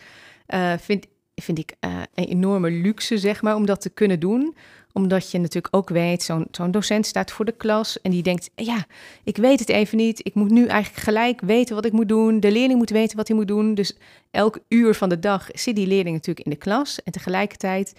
uh, 0.48 0.74
vind, 0.78 1.06
vind 1.44 1.60
ik, 1.60 1.76
een 1.80 2.26
enorme 2.26 2.72
luxe, 2.72 3.18
zeg 3.18 3.42
maar, 3.42 3.56
om 3.56 3.66
dat 3.66 3.82
te 3.82 3.90
kunnen 3.90 4.20
doen 4.20 4.56
omdat 4.98 5.32
je 5.32 5.40
natuurlijk 5.40 5.76
ook 5.76 5.90
weet, 5.90 6.24
zo'n 6.24 6.48
zo'n 6.52 6.72
docent 6.72 7.06
staat 7.06 7.32
voor 7.32 7.46
de 7.46 7.52
klas 7.52 8.02
en 8.02 8.12
die 8.12 8.24
denkt, 8.24 8.50
ja, 8.56 8.86
ik 9.24 9.38
weet 9.38 9.60
het 9.60 9.70
even 9.70 9.98
niet. 9.98 10.26
Ik 10.26 10.34
moet 10.34 10.50
nu 10.50 10.66
eigenlijk 10.66 11.04
gelijk 11.04 11.42
weten 11.42 11.76
wat 11.76 11.86
ik 11.86 11.92
moet 11.92 12.08
doen. 12.08 12.40
De 12.40 12.52
leerling 12.52 12.80
moet 12.80 12.90
weten 12.90 13.18
wat 13.18 13.28
hij 13.28 13.38
moet 13.38 13.48
doen. 13.48 13.74
Dus 13.74 13.98
elk 14.32 14.60
uur 14.68 14.96
van 14.96 15.10
de 15.10 15.20
dag 15.20 15.50
zit 15.54 15.76
die 15.76 15.88
leerling 15.88 16.16
natuurlijk 16.16 16.46
in 16.46 16.52
de 16.52 16.58
klas. 16.58 17.04
En 17.04 17.12
tegelijkertijd 17.12 17.94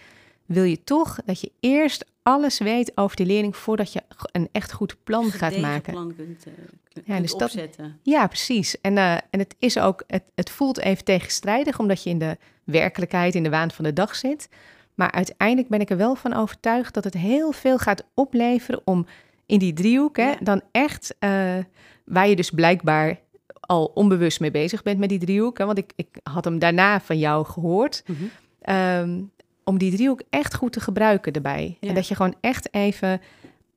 wil 0.46 0.64
je 0.64 0.84
toch 0.84 1.18
dat 1.24 1.40
je 1.40 1.52
eerst 1.60 2.04
alles 2.22 2.58
weet 2.58 2.92
over 2.94 3.16
die 3.16 3.26
leerling 3.26 3.56
voordat 3.56 3.92
je 3.92 4.02
een 4.32 4.48
echt 4.52 4.72
goed 4.72 4.96
plan 5.04 5.30
gaat 5.30 5.58
maken. 5.58 5.92
plan 5.92 6.14
kunt, 6.16 6.46
uh, 6.46 7.04
ja, 7.04 7.20
dus 7.20 7.32
opzetten. 7.32 7.84
Dat, 7.84 7.92
ja, 8.02 8.26
precies. 8.26 8.80
En, 8.80 8.96
uh, 8.96 9.12
en 9.12 9.38
het 9.38 9.54
is 9.58 9.78
ook, 9.78 10.04
het, 10.06 10.22
het 10.34 10.50
voelt 10.50 10.78
even 10.78 11.04
tegenstrijdig, 11.04 11.78
omdat 11.78 12.02
je 12.02 12.10
in 12.10 12.18
de 12.18 12.36
werkelijkheid, 12.70 13.34
in 13.34 13.42
de 13.42 13.50
waan 13.50 13.70
van 13.70 13.84
de 13.84 13.92
dag 13.92 14.16
zit. 14.16 14.48
Maar 14.94 15.10
uiteindelijk 15.10 15.68
ben 15.68 15.80
ik 15.80 15.90
er 15.90 15.96
wel 15.96 16.14
van 16.14 16.34
overtuigd 16.34 16.94
dat 16.94 17.04
het 17.04 17.14
heel 17.14 17.52
veel 17.52 17.78
gaat 17.78 18.04
opleveren 18.14 18.80
om 18.84 19.06
in 19.46 19.58
die 19.58 19.72
driehoek, 19.72 20.16
hè, 20.16 20.32
dan 20.40 20.62
echt, 20.72 21.14
uh, 21.20 21.56
waar 22.04 22.28
je 22.28 22.36
dus 22.36 22.50
blijkbaar 22.50 23.18
al 23.60 23.90
onbewust 23.94 24.40
mee 24.40 24.50
bezig 24.50 24.82
bent 24.82 24.98
met 24.98 25.08
die 25.08 25.18
driehoek. 25.18 25.58
Hè, 25.58 25.64
want 25.64 25.78
ik, 25.78 25.92
ik 25.96 26.08
had 26.22 26.44
hem 26.44 26.58
daarna 26.58 27.00
van 27.00 27.18
jou 27.18 27.46
gehoord. 27.46 28.02
Mhm. 28.06 28.24
Ehm, 28.60 29.20
om 29.64 29.78
die 29.78 29.92
driehoek 29.92 30.22
echt 30.30 30.54
goed 30.54 30.72
te 30.72 30.80
gebruiken 30.80 31.32
erbij. 31.32 31.76
En 31.80 31.94
dat 31.94 32.08
je 32.08 32.14
gewoon 32.14 32.34
echt 32.40 32.74
even 32.74 33.20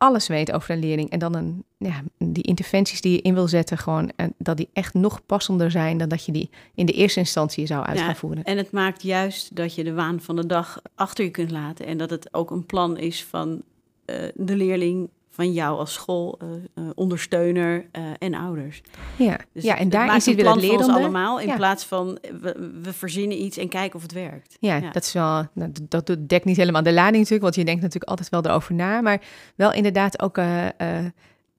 alles 0.01 0.27
weet 0.27 0.51
over 0.51 0.71
een 0.71 0.79
leerling. 0.79 1.09
En 1.09 1.19
dan 1.19 1.35
een, 1.35 1.63
ja, 1.77 2.01
die 2.17 2.43
interventies 2.43 3.01
die 3.01 3.11
je 3.11 3.21
in 3.21 3.33
wil 3.33 3.47
zetten, 3.47 3.77
gewoon 3.77 4.11
en 4.15 4.33
dat 4.37 4.57
die 4.57 4.69
echt 4.73 4.93
nog 4.93 5.25
passender 5.25 5.71
zijn 5.71 5.97
dan 5.97 6.09
dat 6.09 6.25
je 6.25 6.31
die 6.31 6.49
in 6.75 6.85
de 6.85 6.91
eerste 6.91 7.19
instantie 7.19 7.65
zou 7.65 7.85
uit 7.85 7.99
gaan 7.99 8.15
voeren. 8.15 8.43
En 8.43 8.57
het 8.57 8.71
maakt 8.71 9.01
juist 9.01 9.55
dat 9.55 9.75
je 9.75 9.83
de 9.83 9.93
waan 9.93 10.21
van 10.21 10.35
de 10.35 10.45
dag 10.45 10.81
achter 10.95 11.23
je 11.23 11.31
kunt 11.31 11.51
laten. 11.51 11.85
En 11.85 11.97
dat 11.97 12.09
het 12.09 12.33
ook 12.33 12.51
een 12.51 12.65
plan 12.65 12.97
is 12.97 13.23
van 13.23 13.61
uh, 14.05 14.15
de 14.33 14.55
leerling 14.55 15.09
van 15.31 15.51
jou 15.51 15.77
als 15.77 15.93
school, 15.93 16.39
uh, 16.43 16.49
uh, 16.75 16.89
ondersteuner 16.95 17.85
uh, 17.91 18.03
en 18.19 18.33
ouders. 18.33 18.81
Ja, 19.15 19.39
dus 19.53 19.63
ja 19.63 19.77
en 19.77 19.89
daar 19.89 20.15
is 20.15 20.25
het 20.25 20.35
weer 20.35 20.49
het 20.49 20.77
ons 20.77 20.87
allemaal 20.87 21.39
in 21.39 21.55
plaats 21.55 21.85
van 21.85 22.19
we, 22.41 22.79
we, 22.81 22.93
verzinnen 22.93 23.41
iets 23.41 23.57
en 23.57 23.69
kijken 23.69 23.95
of 23.95 24.01
het 24.01 24.11
werkt. 24.11 24.57
Ja, 24.59 24.79
dat 24.79 25.03
is 25.03 25.13
wel 25.13 25.47
nou, 25.53 25.71
dat, 25.87 26.07
dat 26.07 26.29
dekt 26.29 26.45
niet 26.45 26.57
helemaal 26.57 26.83
de 26.83 26.93
lading 26.93 27.17
natuurlijk, 27.17 27.43
want 27.43 27.55
je 27.55 27.65
denkt 27.65 27.81
natuurlijk 27.81 28.09
altijd 28.09 28.29
wel 28.29 28.45
erover 28.45 28.73
na, 28.73 29.01
maar 29.01 29.21
wel 29.55 29.73
inderdaad 29.73 30.21
ook 30.21 30.39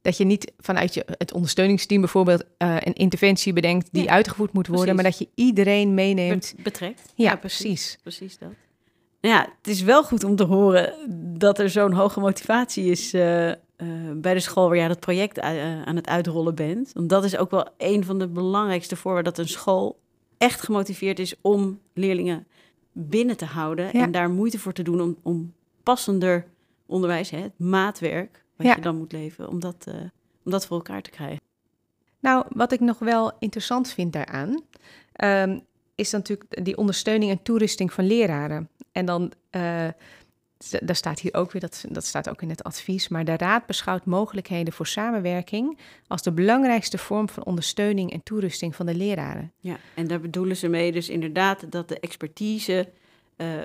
dat 0.03 0.17
je 0.17 0.25
niet 0.25 0.53
vanuit 0.59 0.95
je, 0.95 1.05
het 1.07 1.33
ondersteuningsteam 1.33 2.01
bijvoorbeeld 2.01 2.45
een 2.59 2.95
interventie 2.95 3.53
bedenkt 3.53 3.89
die 3.93 4.11
uitgevoerd 4.11 4.53
moet 4.53 4.67
worden, 4.67 4.95
maar 4.95 5.05
dat 5.05 5.19
je 5.19 5.29
iedereen 5.35 5.95
meeneemt. 5.95 6.55
Betrekt. 6.63 7.13
Ja, 7.15 7.37
precies. 7.37 7.99
Precies 8.03 8.39
dat 8.39 8.49
ja, 9.29 9.41
het 9.57 9.69
is 9.69 9.83
wel 9.83 10.05
goed 10.05 10.25
om 10.25 10.37
te 10.37 10.45
horen 10.45 10.95
dat 11.39 11.59
er 11.59 11.71
zo'n 11.71 11.93
hoge 11.93 12.21
motivatie 12.21 12.85
is 12.85 13.15
uh, 13.15 13.49
uh, 13.49 13.55
bij 14.15 14.35
de 14.35 14.41
school 14.41 14.69
waar 14.69 14.77
jij 14.77 14.89
dat 14.89 15.01
project 15.01 15.39
uh, 15.39 15.83
aan 15.83 15.97
het 15.97 16.07
uitrollen 16.07 16.55
bent. 16.55 16.93
Want 16.93 17.09
dat 17.09 17.25
is 17.25 17.37
ook 17.37 17.51
wel 17.51 17.69
een 17.79 18.05
van 18.05 18.19
de 18.19 18.29
belangrijkste 18.29 18.97
voorwaarden 18.97 19.35
dat 19.35 19.45
een 19.45 19.51
school 19.51 20.01
echt 20.39 20.61
gemotiveerd 20.61 21.19
is 21.19 21.35
om 21.41 21.81
leerlingen 21.95 22.47
binnen 22.93 23.37
te 23.37 23.45
houden 23.45 23.93
en 23.93 24.11
daar 24.11 24.31
moeite 24.31 24.59
voor 24.59 24.73
te 24.73 24.83
doen 24.83 25.01
om, 25.01 25.17
om 25.23 25.55
passender 25.83 26.47
onderwijs, 26.87 27.31
hè, 27.31 27.39
het 27.39 27.59
maatwerk 27.59 28.45
wat 28.57 28.67
ja. 28.67 28.75
je 28.75 28.81
dan 28.81 28.97
moet 28.97 29.13
leveren, 29.13 29.51
om 29.51 29.61
dat, 29.61 29.87
om 30.45 30.51
dat 30.51 30.67
voor 30.67 30.77
elkaar 30.77 31.03
te 31.03 31.11
krijgen. 31.11 31.41
Nou, 32.21 32.45
wat 32.49 32.73
ik 32.73 32.81
nog 32.81 32.99
wel 32.99 33.33
interessant 33.39 33.89
vind 33.93 34.13
daaraan, 34.13 34.63
um, 35.25 35.63
is 35.95 36.11
natuurlijk 36.11 36.65
die 36.65 36.77
ondersteuning 36.77 37.31
en 37.31 37.43
toerusting 37.43 37.93
van 37.93 38.07
leraren. 38.07 38.69
En 38.93 39.07
dan, 39.07 39.33
uh, 39.51 39.89
daar 40.81 40.97
staat 40.97 41.21
hier 41.21 41.35
ook 41.35 41.53
weer, 41.53 41.61
dat, 41.61 41.85
dat 41.89 42.05
staat 42.05 42.29
ook 42.29 42.43
in 42.43 42.51
het 42.51 42.63
advies, 42.63 43.09
maar 43.09 43.25
de 43.25 43.37
Raad 43.37 43.67
beschouwt 43.67 44.05
mogelijkheden 44.05 44.73
voor 44.73 44.87
samenwerking 44.87 45.79
als 46.07 46.23
de 46.23 46.33
belangrijkste 46.33 46.99
vorm 46.99 47.29
van 47.29 47.45
ondersteuning 47.45 48.13
en 48.13 48.23
toerusting 48.23 48.77
van 48.77 48.87
de 48.87 48.95
leraren. 48.95 49.53
Ja, 49.61 49.77
en 49.95 50.07
daar 50.07 50.21
bedoelen 50.21 50.57
ze 50.57 50.69
mee 50.69 50.93
dus 50.93 51.09
inderdaad 51.09 51.73
dat 51.73 51.89
de 51.89 52.01
expertise 52.01 52.89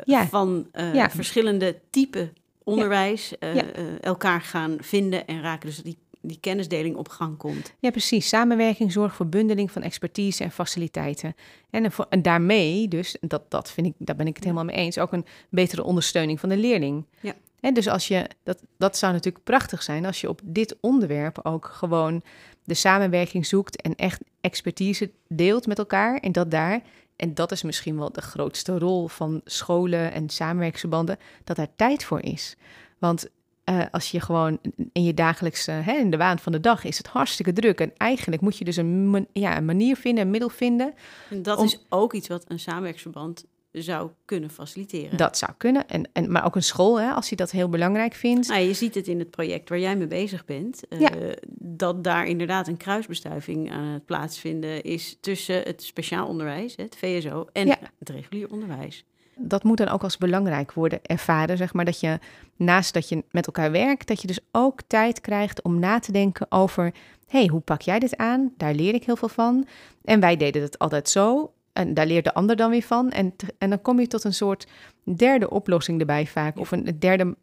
uh, 0.05 0.22
van 0.29 0.67
uh, 0.74 0.93
ja. 0.93 1.10
verschillende 1.10 1.79
typen 1.89 2.34
onderwijs 2.63 3.34
ja. 3.39 3.63
elkaar 4.01 4.41
gaan 4.41 4.77
vinden 4.79 5.27
en 5.27 5.41
raken. 5.41 5.69
Dus 5.69 5.84
die 5.84 5.98
die 6.27 6.39
kennisdeling 6.39 6.96
op 6.96 7.10
gang 7.10 7.38
komt. 7.38 7.74
Ja, 7.79 7.89
precies. 7.89 8.27
Samenwerking 8.27 8.91
zorgt 8.91 9.15
voor 9.15 9.27
bundeling 9.27 9.72
van 9.72 9.81
expertise 9.81 10.43
en 10.43 10.51
faciliteiten. 10.51 11.36
En, 11.69 11.91
en 12.10 12.22
daarmee, 12.22 12.88
dus, 12.88 13.17
dat, 13.22 13.51
dat 13.51 13.72
vind 13.72 13.88
ik, 13.88 13.93
daar 13.98 14.15
ben 14.15 14.27
ik 14.27 14.36
het 14.36 14.43
helemaal 14.43 14.65
mee 14.65 14.75
eens, 14.75 14.98
ook 14.98 15.13
een 15.13 15.25
betere 15.50 15.84
ondersteuning 15.84 16.39
van 16.39 16.50
de 16.50 16.57
leerling. 16.57 17.05
Ja. 17.19 17.34
En 17.60 17.74
dus 17.74 17.88
als 17.88 18.07
je, 18.07 18.29
dat, 18.43 18.63
dat 18.77 18.98
zou 18.98 19.13
natuurlijk 19.13 19.43
prachtig 19.43 19.84
zijn 19.84 20.05
als 20.05 20.22
je 20.22 20.29
op 20.29 20.41
dit 20.43 20.77
onderwerp 20.81 21.39
ook 21.43 21.65
gewoon 21.65 22.22
de 22.63 22.74
samenwerking 22.74 23.46
zoekt 23.46 23.81
en 23.81 23.96
echt 23.96 24.22
expertise 24.41 25.12
deelt 25.27 25.67
met 25.67 25.77
elkaar. 25.77 26.17
En 26.17 26.31
dat 26.31 26.51
daar, 26.51 26.81
en 27.15 27.34
dat 27.34 27.51
is 27.51 27.63
misschien 27.63 27.98
wel 27.98 28.12
de 28.12 28.22
grootste 28.22 28.77
rol 28.77 29.07
van 29.07 29.41
scholen 29.46 30.12
en 30.12 30.29
samenwerkingsverbanden, 30.29 31.17
dat 31.43 31.55
daar 31.55 31.75
tijd 31.75 32.03
voor 32.03 32.22
is. 32.22 32.55
Want 32.98 33.29
uh, 33.69 33.86
als 33.91 34.12
je 34.12 34.19
gewoon 34.19 34.59
in 34.91 35.03
je 35.03 35.13
dagelijkse, 35.13 35.71
hè, 35.71 35.93
in 35.93 36.09
de 36.09 36.17
waan 36.17 36.39
van 36.39 36.51
de 36.51 36.59
dag, 36.59 36.83
is 36.83 36.97
het 36.97 37.07
hartstikke 37.07 37.53
druk. 37.53 37.79
En 37.79 37.91
eigenlijk 37.97 38.41
moet 38.41 38.57
je 38.57 38.65
dus 38.65 38.77
een, 38.77 39.27
ja, 39.33 39.57
een 39.57 39.65
manier 39.65 39.95
vinden, 39.95 40.24
een 40.24 40.31
middel 40.31 40.50
vinden. 40.50 40.93
En 41.29 41.43
dat 41.43 41.63
is 41.63 41.79
ook 41.89 42.13
iets 42.13 42.27
wat 42.27 42.45
een 42.47 42.59
samenwerksverband 42.59 43.45
zou 43.71 44.09
kunnen 44.25 44.50
faciliteren. 44.50 45.17
Dat 45.17 45.38
zou 45.38 45.51
kunnen, 45.57 45.88
en, 45.88 46.09
en, 46.13 46.31
maar 46.31 46.45
ook 46.45 46.55
een 46.55 46.63
school, 46.63 47.00
hè, 47.00 47.12
als 47.12 47.29
je 47.29 47.36
dat 47.36 47.51
heel 47.51 47.69
belangrijk 47.69 48.13
vindt. 48.13 48.47
Nou, 48.47 48.62
je 48.62 48.74
ziet 48.74 48.95
het 48.95 49.07
in 49.07 49.19
het 49.19 49.29
project 49.29 49.69
waar 49.69 49.79
jij 49.79 49.97
mee 49.97 50.07
bezig 50.07 50.45
bent, 50.45 50.81
uh, 50.89 51.00
ja. 51.00 51.09
dat 51.59 52.03
daar 52.03 52.25
inderdaad 52.25 52.67
een 52.67 52.77
kruisbestuiving 52.77 53.71
aan 53.71 53.86
het 53.86 54.05
plaatsvinden 54.05 54.83
is 54.83 55.17
tussen 55.21 55.62
het 55.62 55.83
speciaal 55.83 56.27
onderwijs, 56.27 56.75
het 56.75 56.95
VSO, 56.95 57.47
en 57.53 57.67
ja. 57.67 57.77
het 58.00 58.09
regulier 58.09 58.51
onderwijs 58.51 59.05
dat 59.38 59.63
moet 59.63 59.77
dan 59.77 59.88
ook 59.88 60.03
als 60.03 60.17
belangrijk 60.17 60.74
worden 60.74 61.00
ervaren, 61.01 61.58
zeg 61.58 61.74
maar, 61.74 61.86
dat 61.86 62.00
je 62.00 62.20
naast 62.56 62.94
dat 62.94 63.10
je 63.10 63.24
met 63.32 63.46
elkaar 63.46 63.72
werkt, 63.72 64.08
dat 64.08 64.22
je 64.22 64.27
dus 64.27 64.39
ook 64.51 64.82
tijd 64.88 65.22
krijgt 65.22 65.62
om 65.62 65.79
na 65.79 66.00
te 66.00 66.12
denken 66.12 66.46
over, 66.50 66.94
hey, 67.27 67.48
hoe 67.48 67.62
pak 67.62 67.82
jij 67.82 68.00
dit 68.00 68.17
aan? 68.17 68.53
Daar 68.58 68.74
leer 68.74 68.94
ik 68.94 69.03
heel 69.03 69.15
veel 69.15 69.27
van. 69.27 69.67
En 70.03 70.20
wij 70.20 70.38
deden 70.38 70.62
het 70.62 70.79
altijd 70.79 71.10
zo. 71.10 71.51
En 71.74 71.94
daar 71.94 72.06
leert 72.06 72.24
de 72.24 72.34
ander 72.34 72.56
dan 72.56 72.70
weer 72.70 72.82
van. 72.82 73.12
En, 73.12 73.36
en 73.58 73.70
dan 73.70 73.82
kom 73.82 74.00
je 74.00 74.08
tot 74.08 74.24
een 74.24 74.34
soort 74.34 74.67
derde 75.03 75.50
oplossing 75.50 76.00
erbij 76.00 76.27
vaak. 76.27 76.60
Of 76.60 76.72
een 76.72 76.96
derde 77.00 77.36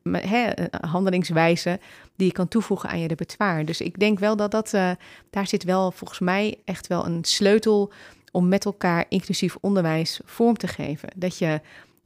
handelingswijze 0.80 1.80
die 2.16 2.26
je 2.26 2.32
kan 2.32 2.48
toevoegen 2.48 2.88
aan 2.88 3.00
je 3.00 3.06
repertoire. 3.06 3.64
Dus 3.64 3.80
ik 3.80 3.98
denk 3.98 4.18
wel 4.18 4.36
dat 4.36 4.50
dat, 4.50 4.72
uh, 4.72 4.90
daar 5.30 5.46
zit 5.46 5.64
wel 5.64 5.90
volgens 5.90 6.18
mij 6.18 6.58
echt 6.64 6.86
wel 6.86 7.06
een 7.06 7.24
sleutel 7.24 7.92
om 8.34 8.48
met 8.48 8.64
elkaar 8.64 9.04
inclusief 9.08 9.56
onderwijs 9.60 10.20
vorm 10.24 10.56
te 10.56 10.68
geven. 10.68 11.08
Dat 11.16 11.38
je 11.38 11.60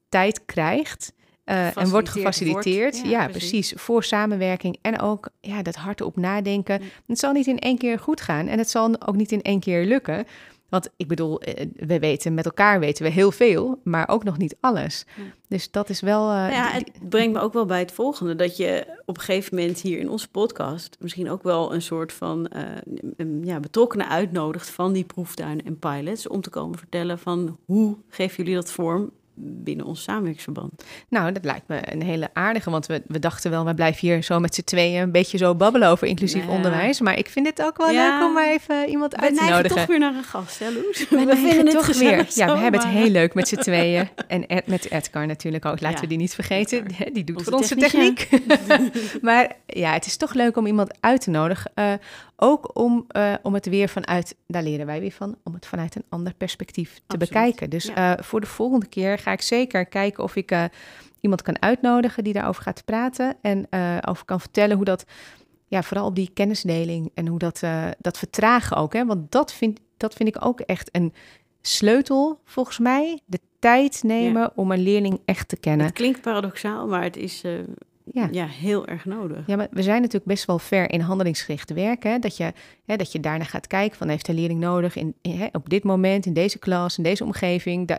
tijd 0.08 0.44
krijgt. 0.44 1.12
Uh, 1.44 1.76
en 1.76 1.88
wordt 1.88 2.08
gefaciliteerd. 2.08 2.94
Wordt. 2.94 3.10
Ja, 3.10 3.28
precies. 3.28 3.72
Voor 3.76 4.04
samenwerking 4.04 4.78
en 4.82 5.00
ook 5.00 5.28
ja, 5.40 5.62
dat 5.62 5.74
hardop 5.74 6.16
nadenken. 6.16 6.82
Het 7.06 7.18
zal 7.18 7.32
niet 7.32 7.46
in 7.46 7.58
één 7.58 7.78
keer 7.78 7.98
goed 7.98 8.20
gaan 8.20 8.48
en 8.48 8.58
het 8.58 8.70
zal 8.70 9.00
ook 9.06 9.16
niet 9.16 9.32
in 9.32 9.42
één 9.42 9.60
keer 9.60 9.84
lukken. 9.84 10.26
Want 10.68 10.88
ik 10.96 11.08
bedoel, 11.08 11.40
eh, 11.40 11.66
we 11.76 11.98
weten 11.98 12.34
met 12.34 12.44
elkaar 12.44 12.80
weten 12.80 13.04
we 13.04 13.10
heel 13.10 13.32
veel, 13.32 13.80
maar 13.84 14.08
ook 14.08 14.24
nog 14.24 14.38
niet 14.38 14.56
alles. 14.60 15.06
Dus 15.48 15.70
dat 15.70 15.88
is 15.88 16.00
wel. 16.00 16.30
Uh, 16.30 16.50
ja, 16.50 16.70
het 16.70 16.90
brengt 17.08 17.32
me 17.32 17.40
ook 17.40 17.52
wel 17.52 17.66
bij 17.66 17.78
het 17.78 17.92
volgende: 17.92 18.34
dat 18.34 18.56
je 18.56 19.00
op 19.04 19.16
een 19.16 19.22
gegeven 19.22 19.56
moment 19.56 19.80
hier 19.80 19.98
in 19.98 20.10
onze 20.10 20.30
podcast 20.30 20.96
misschien 21.00 21.30
ook 21.30 21.42
wel 21.42 21.74
een 21.74 21.82
soort 21.82 22.12
van 22.12 22.50
uh, 23.16 23.42
ja, 23.42 23.60
betrokkenen 23.60 24.08
uitnodigt 24.08 24.70
van 24.70 24.92
die 24.92 25.04
proeftuinen 25.04 25.64
en 25.64 25.78
pilots 25.78 26.28
om 26.28 26.40
te 26.40 26.50
komen 26.50 26.78
vertellen 26.78 27.18
van 27.18 27.58
hoe 27.64 27.96
geven 28.08 28.36
jullie 28.36 28.54
dat 28.54 28.72
vorm 28.72 29.12
binnen 29.40 29.86
ons 29.86 30.02
samenwerksverband. 30.02 30.84
Nou, 31.08 31.32
dat 31.32 31.44
lijkt 31.44 31.68
me 31.68 31.92
een 31.92 32.02
hele 32.02 32.30
aardige, 32.32 32.70
want 32.70 32.86
we, 32.86 33.02
we 33.06 33.18
dachten 33.18 33.50
wel, 33.50 33.64
we 33.64 33.74
blijven 33.74 34.08
hier 34.08 34.22
zo 34.22 34.40
met 34.40 34.54
z'n 34.54 34.62
tweeën 34.62 35.02
een 35.02 35.12
beetje 35.12 35.38
zo 35.38 35.54
babbelen 35.54 35.88
over 35.88 36.06
inclusief 36.06 36.42
nou 36.42 36.56
onderwijs. 36.56 37.00
Maar 37.00 37.18
ik 37.18 37.28
vind 37.28 37.46
het 37.46 37.62
ook 37.62 37.76
wel 37.76 37.92
leuk 37.92 38.22
om 38.22 38.32
maar 38.32 38.48
even 38.48 38.88
iemand 38.88 39.16
uit 39.16 39.36
te 39.36 39.44
nodigen. 39.44 39.62
We 39.62 39.68
toch 39.68 39.86
weer 39.86 39.98
naar 39.98 40.14
een 40.14 40.24
gast, 40.24 40.58
hè 40.58 40.70
Loes? 40.70 41.08
We, 41.08 41.24
we 41.24 41.36
vinden 41.36 41.66
het 41.66 41.74
toch 41.74 41.96
weer. 41.96 42.26
Ja, 42.34 42.52
we 42.52 42.58
hebben 42.58 42.80
het 42.80 42.88
heel 42.88 43.10
leuk 43.10 43.34
met 43.34 43.48
z'n 43.48 43.56
tweeën. 43.56 44.08
En 44.26 44.46
Ed, 44.46 44.66
met 44.66 44.90
Edgar 44.90 45.26
natuurlijk 45.26 45.64
ook, 45.64 45.80
laten 45.80 46.00
we 46.00 46.06
die 46.06 46.18
niet 46.18 46.34
vergeten. 46.34 46.86
Die 47.12 47.24
doet 47.24 47.36
onze 47.36 47.50
voor 47.50 47.58
onze 47.58 47.76
techniek. 47.76 48.28
maar 49.20 49.56
ja, 49.66 49.92
het 49.92 50.06
is 50.06 50.16
toch 50.16 50.34
leuk 50.34 50.56
om 50.56 50.66
iemand 50.66 50.96
uit 51.00 51.20
te 51.20 51.30
nodigen. 51.30 51.70
Uh, 51.74 51.92
ook 52.40 52.78
om, 52.78 53.06
uh, 53.16 53.34
om 53.42 53.54
het 53.54 53.68
weer 53.68 53.88
vanuit, 53.88 54.36
daar 54.46 54.62
leren 54.62 54.86
wij 54.86 55.00
weer 55.00 55.12
van, 55.12 55.36
om 55.44 55.54
het 55.54 55.66
vanuit 55.66 55.96
een 55.96 56.04
ander 56.08 56.34
perspectief 56.34 57.00
te 57.06 57.16
bekijken. 57.16 57.70
Dus 57.70 57.90
uh, 57.90 58.12
voor 58.18 58.40
de 58.40 58.46
volgende 58.46 58.86
keer 58.86 59.18
ga 59.18 59.32
ik 59.32 59.42
zeker 59.42 59.86
kijken 59.86 60.24
of 60.24 60.36
ik 60.36 60.52
uh, 60.52 60.64
iemand 61.20 61.42
kan 61.42 61.62
uitnodigen 61.62 62.24
die 62.24 62.32
daarover 62.32 62.62
gaat 62.62 62.84
praten. 62.84 63.36
En 63.40 63.66
over 64.06 64.24
kan 64.24 64.40
vertellen 64.40 64.76
hoe 64.76 64.84
dat, 64.84 65.04
ja, 65.66 65.82
vooral 65.82 66.06
op 66.06 66.14
die 66.14 66.30
kennisdeling 66.34 67.10
en 67.14 67.26
hoe 67.26 67.38
dat, 67.38 67.60
dat 67.98 68.18
vertragen 68.18 68.76
ook. 68.76 68.92
Hè? 68.92 69.06
Want 69.06 69.32
dat 69.32 69.52
vind, 69.52 69.80
dat 69.96 70.14
vind 70.14 70.28
ik 70.28 70.44
ook 70.44 70.60
echt 70.60 70.88
een 70.92 71.12
sleutel, 71.60 72.40
volgens 72.44 72.78
mij. 72.78 73.20
De 73.24 73.40
tijd 73.58 74.02
nemen 74.02 74.42
ja. 74.42 74.52
om 74.54 74.70
een 74.70 74.82
leerling 74.82 75.20
echt 75.24 75.48
te 75.48 75.56
kennen. 75.56 75.86
Het 75.86 75.94
klinkt 75.94 76.20
paradoxaal, 76.20 76.86
maar 76.86 77.02
het 77.02 77.16
is 77.16 77.44
ja. 78.12 78.28
ja, 78.30 78.46
heel 78.46 78.86
erg 78.86 79.04
nodig. 79.04 79.46
Ja, 79.46 79.56
maar 79.56 79.68
we 79.70 79.82
zijn 79.82 80.00
natuurlijk 80.00 80.30
best 80.30 80.44
wel 80.44 80.58
ver 80.58 80.90
in 80.90 81.00
handelingsgericht 81.00 81.72
werken. 81.72 82.10
Hè? 82.10 82.18
Dat, 82.18 82.36
je, 82.36 82.52
hè, 82.84 82.96
dat 82.96 83.12
je 83.12 83.20
daarna 83.20 83.44
gaat 83.44 83.66
kijken 83.66 83.98
van 83.98 84.08
heeft 84.08 84.26
de 84.26 84.34
leerling 84.34 84.60
nodig 84.60 84.96
in, 84.96 85.14
hè, 85.22 85.46
op 85.52 85.68
dit 85.68 85.84
moment, 85.84 86.26
in 86.26 86.32
deze 86.32 86.58
klas, 86.58 86.96
in 86.96 87.02
deze 87.02 87.24
omgeving. 87.24 87.90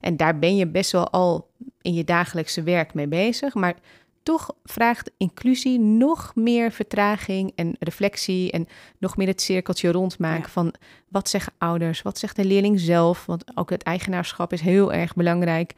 en 0.00 0.16
daar 0.16 0.38
ben 0.38 0.56
je 0.56 0.66
best 0.66 0.92
wel 0.92 1.10
al 1.10 1.48
in 1.82 1.94
je 1.94 2.04
dagelijkse 2.04 2.62
werk 2.62 2.94
mee 2.94 3.08
bezig. 3.08 3.54
Maar 3.54 3.74
toch 4.22 4.54
vraagt 4.64 5.10
inclusie 5.16 5.78
nog 5.78 6.32
meer 6.34 6.72
vertraging 6.72 7.52
en 7.54 7.76
reflectie 7.78 8.50
en 8.50 8.68
nog 8.98 9.16
meer 9.16 9.26
het 9.26 9.40
cirkeltje 9.40 9.90
rondmaken 9.90 10.50
van 10.50 10.74
wat 11.08 11.28
zeggen 11.28 11.52
ouders, 11.58 12.02
wat 12.02 12.18
zegt 12.18 12.36
de 12.36 12.44
leerling 12.44 12.80
zelf, 12.80 13.26
want 13.26 13.56
ook 13.56 13.70
het 13.70 13.82
eigenaarschap 13.82 14.52
is 14.52 14.60
heel 14.60 14.92
erg 14.92 15.14
belangrijk 15.14 15.74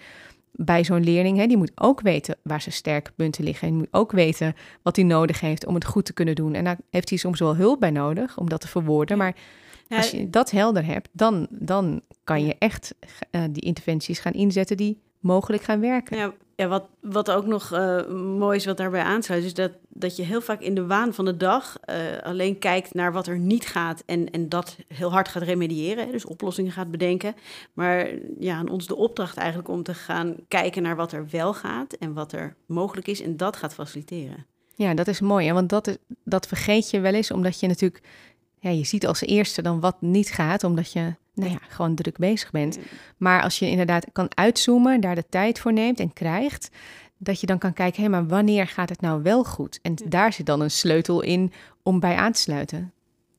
bij 0.61 0.85
zo'n 0.85 1.05
leerling. 1.05 1.38
Hè, 1.38 1.47
die 1.47 1.57
moet 1.57 1.73
ook 1.75 2.00
weten 2.00 2.37
waar 2.43 2.61
zijn 2.61 2.75
sterke 2.75 3.11
punten 3.17 3.45
liggen. 3.45 3.69
En 3.69 3.75
moet 3.75 3.88
ook 3.91 4.12
weten 4.12 4.55
wat 4.83 4.97
hij 4.97 5.05
nodig 5.05 5.41
heeft 5.41 5.67
om 5.67 5.75
het 5.75 5.85
goed 5.85 6.05
te 6.05 6.12
kunnen 6.12 6.35
doen. 6.35 6.55
En 6.55 6.65
daar 6.65 6.79
heeft 6.91 7.09
hij 7.09 7.19
soms 7.19 7.41
wel 7.41 7.57
hulp 7.57 7.81
bij 7.81 7.91
nodig 7.91 8.38
om 8.38 8.49
dat 8.49 8.61
te 8.61 8.69
verwoorden. 8.69 9.19
Maar 9.19 9.37
als 9.88 10.11
je 10.11 10.30
dat 10.30 10.50
helder 10.50 10.85
hebt, 10.85 11.09
dan, 11.13 11.47
dan 11.50 12.02
kan 12.25 12.45
je 12.47 12.56
echt 12.59 12.95
uh, 13.30 13.43
die 13.50 13.63
interventies 13.63 14.19
gaan 14.19 14.32
inzetten 14.32 14.76
die 14.76 15.00
mogelijk 15.21 15.63
gaan 15.63 15.80
werken. 15.80 16.17
Ja, 16.17 16.32
ja 16.58 16.68
wat, 16.68 16.84
wat 17.00 17.30
ook 17.30 17.47
nog 17.47 17.73
uh, 17.73 18.06
mooi 18.38 18.56
is 18.56 18.64
wat 18.64 18.76
daarbij 18.76 19.02
aansluit, 19.02 19.44
is 19.44 19.54
dat, 19.54 19.73
dat 19.88 20.16
je 20.16 20.23
heel 20.23 20.40
vaak 20.40 20.60
in 20.60 20.75
de 20.75 20.86
waan 20.86 21.14
van 21.14 21.25
de 21.25 21.36
dag 21.36 21.78
uh, 21.90 21.97
alleen 22.23 22.58
kijkt 22.58 22.94
naar 22.94 23.12
wat 23.12 23.26
er 23.26 23.38
niet 23.38 23.66
gaat 23.66 24.02
en, 24.06 24.30
en 24.30 24.49
dat 24.49 24.76
heel 24.88 25.12
hard 25.12 25.28
gaat 25.28 25.42
remediëren, 25.42 26.12
dus 26.12 26.25
oplossingen 26.25 26.73
gaat 26.73 26.90
bedenken. 26.90 27.34
Maar 27.73 28.08
ja, 28.38 28.56
aan 28.56 28.68
ons 28.68 28.86
de 28.86 28.97
opdracht 28.97 29.36
eigenlijk 29.36 29.68
om 29.68 29.82
te 29.82 29.94
gaan 29.94 30.36
kijken 30.49 30.82
naar 30.82 30.97
wat 30.97 31.12
er 31.12 31.26
wel 31.30 31.54
gaat 31.54 31.92
en 31.92 32.12
wat 32.12 32.32
er 32.32 32.54
mogelijk 32.66 33.06
is 33.06 33.23
en 33.23 33.36
dat 33.36 33.56
gaat 33.56 33.75
faciliteren. 33.75 34.47
Ja, 34.75 34.94
dat 34.94 35.08
is 35.08 35.21
mooi, 35.21 35.47
hè? 35.47 35.52
want 35.52 35.68
dat, 35.68 35.86
is, 35.86 35.97
dat 36.25 36.47
vergeet 36.47 36.90
je 36.90 37.00
wel 37.00 37.14
eens, 37.14 37.30
omdat 37.30 37.60
je 37.60 37.66
natuurlijk, 37.66 38.02
ja, 38.58 38.71
je 38.71 38.84
ziet 38.84 39.06
als 39.06 39.21
eerste 39.21 39.62
dan 39.62 39.80
wat 39.80 39.97
niet 40.00 40.30
gaat, 40.30 40.64
omdat 40.64 40.92
je 40.92 41.14
nou 41.39 41.51
ja, 41.51 41.59
gewoon 41.69 41.95
druk 41.95 42.19
bezig 42.19 42.51
bent. 42.51 42.79
Maar 43.17 43.43
als 43.43 43.59
je 43.59 43.71
inderdaad 43.71 44.07
kan 44.13 44.29
uitzoomen, 44.35 45.01
daar 45.01 45.15
de 45.15 45.29
tijd 45.29 45.59
voor 45.61 45.73
neemt 45.73 46.01
en 46.01 46.13
krijgt, 46.13 46.71
dat 47.19 47.41
je 47.41 47.47
dan 47.47 47.59
kan 47.59 47.73
kijken, 47.73 48.03
hé, 48.03 48.09
maar 48.09 48.27
wanneer 48.27 48.67
gaat 48.67 48.89
het 48.89 49.01
nou 49.01 49.23
wel 49.23 49.45
goed? 49.45 49.79
En 49.83 49.95
daar 50.09 50.33
zit 50.33 50.47
dan 50.47 50.61
een 50.61 50.71
sleutel 50.71 51.21
in 51.23 51.53
om 51.83 52.01
bij 52.01 52.17
aan 52.17 52.33
te 52.33 52.41
sluiten. 52.41 52.93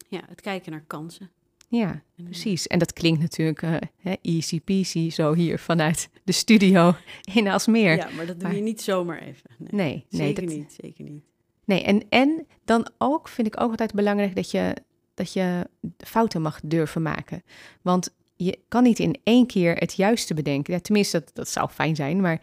Ja, 0.08 0.22
het 0.28 0.42
kijken 0.42 0.72
naar 0.72 0.84
kansen. 0.88 1.30
Ja, 1.68 2.02
precies. 2.24 2.68
En 2.68 2.80
dat 2.80 2.94
klinkt 2.94 3.22
natuurlijk 3.22 3.62
uh, 3.62 3.76
easy 4.22 4.62
peasy 4.62 5.10
zo 5.10 5.34
hier 5.34 5.60
vanuit 5.60 6.10
de 6.24 6.32
studio 6.32 6.96
in 7.34 7.48
Alsmeer. 7.48 7.96
Ja, 7.96 8.10
maar 8.16 8.26
dat 8.26 8.40
doe 8.40 8.56
je 8.56 8.62
niet 8.62 8.82
zomaar 8.82 9.20
even. 9.20 9.50
Nee, 9.58 9.70
nee, 9.70 10.06
nee 10.10 10.22
zeker 10.22 10.46
niet, 10.46 10.78
zeker 10.82 11.04
niet. 11.04 11.24
Nee, 11.66 11.84
en, 11.84 12.04
en 12.10 12.46
dan 12.66 12.88
ook 12.98 13.28
vind 13.28 13.48
ik 13.48 13.62
ook 13.62 13.70
altijd 13.70 13.94
belangrijk 13.94 14.36
dat 14.36 14.52
je 14.52 14.74
dat 15.20 15.34
je 15.34 15.68
fouten 15.98 16.42
mag 16.42 16.60
durven 16.64 17.02
maken. 17.02 17.44
Want 17.82 18.10
je 18.36 18.60
kan 18.68 18.84
niet 18.84 19.00
in 19.00 19.20
één 19.24 19.48
keer 19.48 19.76
het 19.76 19.94
juiste 19.94 20.34
bedenken. 20.34 20.74
Ja, 20.74 20.80
tenminste, 20.80 21.20
dat, 21.20 21.32
dat 21.34 21.50
zou 21.50 21.70
fijn 21.70 21.96
zijn, 21.96 22.22
maar 22.22 22.42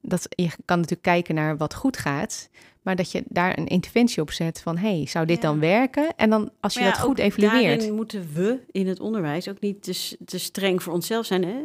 dat, 0.00 0.26
je 0.28 0.48
kan 0.64 0.76
natuurlijk 0.76 1.02
kijken 1.02 1.34
naar 1.34 1.56
wat 1.56 1.74
goed 1.74 1.96
gaat. 1.96 2.48
Maar 2.82 2.96
dat 2.96 3.12
je 3.12 3.22
daar 3.28 3.58
een 3.58 3.66
interventie 3.66 4.22
op 4.22 4.30
zet 4.30 4.60
van... 4.60 4.76
hey, 4.76 5.06
zou 5.06 5.26
dit 5.26 5.42
dan 5.42 5.60
werken? 5.60 6.16
En 6.16 6.30
dan 6.30 6.50
als 6.60 6.74
je 6.74 6.84
dat 6.84 6.98
goed 6.98 7.18
evalueert... 7.18 7.78
Daarin 7.78 7.94
moeten 7.94 8.28
we 8.34 8.60
in 8.70 8.86
het 8.86 9.00
onderwijs 9.00 9.48
ook 9.48 9.60
niet 9.60 9.82
te, 9.82 10.16
te 10.24 10.38
streng 10.38 10.82
voor 10.82 10.92
onszelf 10.92 11.26
zijn... 11.26 11.44
Hè? 11.44 11.60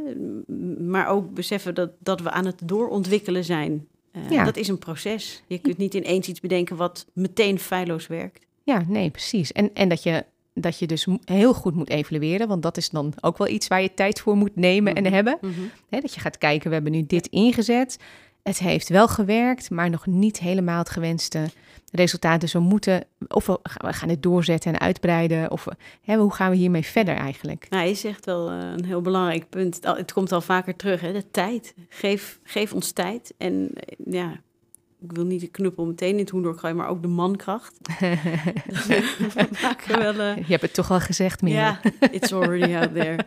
maar 0.84 1.08
ook 1.08 1.34
beseffen 1.34 1.76
dat, 1.76 1.91
dat 1.99 2.21
we 2.21 2.32
aan 2.32 2.45
het 2.45 2.62
doorontwikkelen 2.63 3.43
zijn. 3.43 3.88
Uh, 4.12 4.30
ja. 4.30 4.43
Dat 4.43 4.58
is 4.58 4.67
een 4.67 4.80
proces. 4.80 5.43
Je 5.47 5.60
kunt 5.60 5.78
niet 5.78 5.93
ineens 5.93 6.28
iets 6.28 6.39
bedenken 6.39 6.76
wat 6.76 7.06
meteen 7.13 7.60
feilloos 7.60 8.08
werkt. 8.08 8.45
Ja, 8.63 8.84
nee, 8.88 9.10
precies. 9.10 9.52
En, 9.52 9.73
en 9.73 9.89
dat 9.89 10.04
je 10.04 10.26
dat 10.54 10.80
je 10.80 10.88
dus 10.88 11.08
heel 11.26 11.54
goed 11.54 11.76
moet 11.76 11.89
evalueren. 11.89 12.48
Want 12.48 12.62
dat 12.62 12.78
is 12.78 12.89
dan 12.89 13.13
ook 13.22 13.38
wel 13.38 13.48
iets 13.48 13.68
waar 13.68 13.82
je 13.82 13.94
tijd 13.94 14.20
voor 14.20 14.36
moet 14.36 14.56
nemen 14.56 14.96
en 14.96 15.04
mhm. 15.04 15.13
hebben. 15.13 15.38
Mm 15.42 15.52
dat 15.89 16.13
je 16.13 16.20
gaat 16.20 16.38
kijken, 16.38 16.68
we 16.68 16.74
hebben 16.74 16.92
nu 16.92 17.06
dit 17.06 17.28
ingezet. 17.28 17.98
Het 18.44 18.60
heeft 18.60 18.89
wel 18.89 19.08
gewerkt, 19.08 19.70
maar 19.70 19.89
nog 19.89 20.06
niet 20.06 20.39
helemaal 20.39 20.78
het 20.78 20.89
gewenste 20.89 21.50
resultaat. 21.92 22.42
Dus 22.42 22.54
we 22.54 22.60
moeten, 22.60 23.04
of 23.28 23.46
we, 23.46 23.60
gaan 23.80 24.10
het 24.10 24.24
doorzetten 24.24 24.74
en 24.74 24.80
uitbreiden. 24.80 25.52
Of 25.52 25.68
hè, 26.02 26.16
hoe 26.16 26.34
gaan 26.34 26.50
we 26.50 26.56
hiermee 26.56 26.86
verder 26.86 27.16
eigenlijk? 27.16 27.68
Nou, 27.70 27.88
je 27.88 27.94
zegt 27.94 28.26
wel 28.26 28.52
uh, 28.52 28.60
een 28.60 28.86
heel 28.86 29.02
belangrijk 29.02 29.50
punt. 29.50 29.80
Het 29.82 30.13
komt 30.13 30.32
al 30.32 30.42
vaker 30.42 30.76
terug, 30.76 31.02
hè, 31.02 31.12
de 31.12 31.32
tijd. 31.32 31.74
Geef, 31.89 32.39
geef 32.44 32.74
ons 32.74 32.92
tijd. 32.92 33.34
En 33.38 33.70
ja, 34.06 34.39
ik 35.04 35.12
wil 35.12 35.26
niet 35.26 35.42
de 35.42 35.48
knuppel 35.48 35.86
meteen 35.86 36.12
in 36.12 36.18
het 36.18 36.30
hoen 36.30 36.60
gooien, 36.60 36.76
maar 36.76 36.88
ook 36.88 37.02
de 37.02 37.08
mankracht. 37.08 37.78
wel, 39.88 40.13
uh... 40.13 40.38
Je 40.38 40.44
hebt 40.48 40.62
het 40.62 40.74
toch 40.74 40.92
al 40.92 41.00
gezegd, 41.00 41.42
Meer. 41.42 41.54
Ja, 41.54 41.80
it's 42.12 42.34
already 42.34 42.76
out 42.76 42.94
there. 42.94 43.26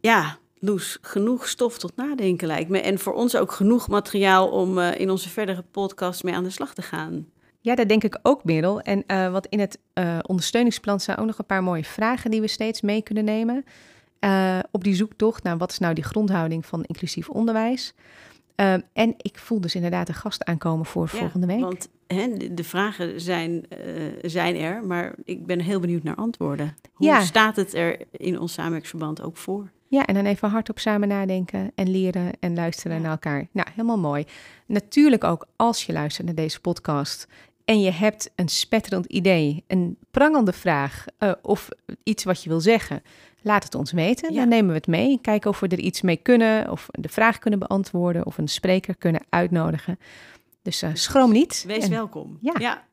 Ja, 0.00 0.38
Loes, 0.58 0.98
genoeg 1.00 1.48
stof 1.48 1.78
tot 1.78 1.96
nadenken 1.96 2.46
lijkt 2.46 2.70
me. 2.70 2.80
En 2.80 2.98
voor 2.98 3.14
ons 3.14 3.36
ook 3.36 3.52
genoeg 3.52 3.88
materiaal 3.88 4.48
om 4.48 4.78
uh, 4.78 5.00
in 5.00 5.10
onze 5.10 5.28
verdere 5.28 5.64
podcast 5.70 6.24
mee 6.24 6.34
aan 6.34 6.44
de 6.44 6.50
slag 6.50 6.74
te 6.74 6.82
gaan. 6.82 7.26
Ja, 7.60 7.74
dat 7.74 7.88
denk 7.88 8.04
ik 8.04 8.18
ook, 8.22 8.44
Merel. 8.44 8.80
En 8.80 9.04
uh, 9.06 9.30
wat 9.30 9.46
in 9.46 9.60
het 9.60 9.78
ondersteuningsplan 10.26 11.00
zijn 11.00 11.16
ook 11.16 11.26
nog 11.26 11.38
een 11.38 11.46
paar 11.46 11.62
mooie 11.62 11.84
vragen 11.84 12.30
die 12.30 12.40
we 12.40 12.46
steeds 12.46 12.80
mee 12.80 13.02
kunnen 13.02 13.24
nemen. 13.24 13.64
op 14.70 14.84
die 14.84 14.94
zoektocht 14.94 15.42
naar 15.42 15.58
wat 15.58 15.70
is 15.70 15.78
nou 15.78 15.94
die 15.94 16.04
grondhouding 16.04 16.66
van 16.66 16.84
inclusief 16.84 17.28
onderwijs. 17.28 17.94
Ehm, 18.58 18.80
en 18.92 19.14
ik 19.16 19.38
voel 19.38 19.60
dus 19.60 19.74
inderdaad 19.74 20.08
een 20.08 20.14
gast 20.14 20.44
aankomen 20.44 20.86
voor 20.86 21.08
volgende 21.08 21.46
week. 21.46 21.60
Want 21.60 21.88
hè, 22.06 22.54
de 22.54 22.64
vragen 22.64 23.20
zijn, 23.20 23.64
uh, 23.86 24.04
zijn 24.22 24.56
er, 24.56 24.86
maar 24.86 25.14
ik 25.24 25.46
ben 25.46 25.60
heel 25.60 25.80
benieuwd 25.80 26.02
naar 26.02 26.14
antwoorden. 26.14 26.76
Hoe 26.92 27.20
staat 27.20 27.56
het 27.56 27.74
er 27.74 27.98
in 28.10 28.40
ons 28.40 28.52
samenwerksverband 28.52 29.22
ook 29.22 29.36
voor? 29.36 29.70
Ja, 29.88 30.06
en 30.06 30.14
dan 30.14 30.24
even 30.24 30.48
hardop 30.48 30.78
samen 30.78 31.08
nadenken 31.08 31.72
en 31.74 31.90
leren 31.90 32.32
en 32.40 32.54
luisteren 32.54 33.02
naar 33.02 33.10
elkaar. 33.10 33.46
Nou, 33.52 33.68
helemaal 33.70 33.98
mooi. 33.98 34.24
Natuurlijk 34.66 35.24
ook 35.24 35.46
als 35.56 35.84
je 35.84 35.92
luistert 35.92 36.26
naar 36.26 36.34
deze 36.34 36.60
podcast 36.60 37.28
en 37.68 37.80
je 37.80 37.90
hebt 37.90 38.30
een 38.34 38.48
spetterend 38.48 39.06
idee, 39.06 39.64
een 39.66 39.96
prangende 40.10 40.52
vraag 40.52 41.04
uh, 41.18 41.32
of 41.42 41.68
iets 42.02 42.24
wat 42.24 42.42
je 42.42 42.48
wil 42.48 42.60
zeggen 42.60 43.02
Laat 43.42 43.64
het 43.64 43.74
ons 43.74 43.92
weten. 43.92 44.34
Dan 44.34 44.48
nemen 44.48 44.68
we 44.68 44.76
het 44.76 44.86
mee. 44.86 45.18
Kijken 45.20 45.50
of 45.50 45.60
we 45.60 45.68
er 45.68 45.78
iets 45.78 46.00
mee 46.00 46.16
kunnen. 46.16 46.70
Of 46.70 46.86
de 46.90 47.08
vraag 47.08 47.38
kunnen 47.38 47.58
beantwoorden. 47.58 48.26
Of 48.26 48.38
een 48.38 48.48
spreker 48.48 48.96
kunnen 48.96 49.20
uitnodigen. 49.28 49.98
Dus 50.62 50.82
uh, 50.82 50.90
schroom 50.92 51.32
niet. 51.32 51.64
Wees 51.66 51.88
welkom. 51.88 52.38
Ja. 52.40 52.54
ja. 52.58 52.86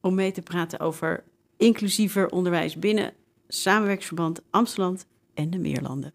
Om 0.00 0.14
mee 0.14 0.32
te 0.32 0.42
praten 0.42 0.80
over 0.80 1.24
inclusiever 1.56 2.30
onderwijs 2.30 2.76
binnen 2.76 3.12
samenwerksverband 3.48 4.40
Amsterdam 4.50 4.96
en 5.34 5.50
de 5.50 5.58
Meerlanden. 5.58 6.12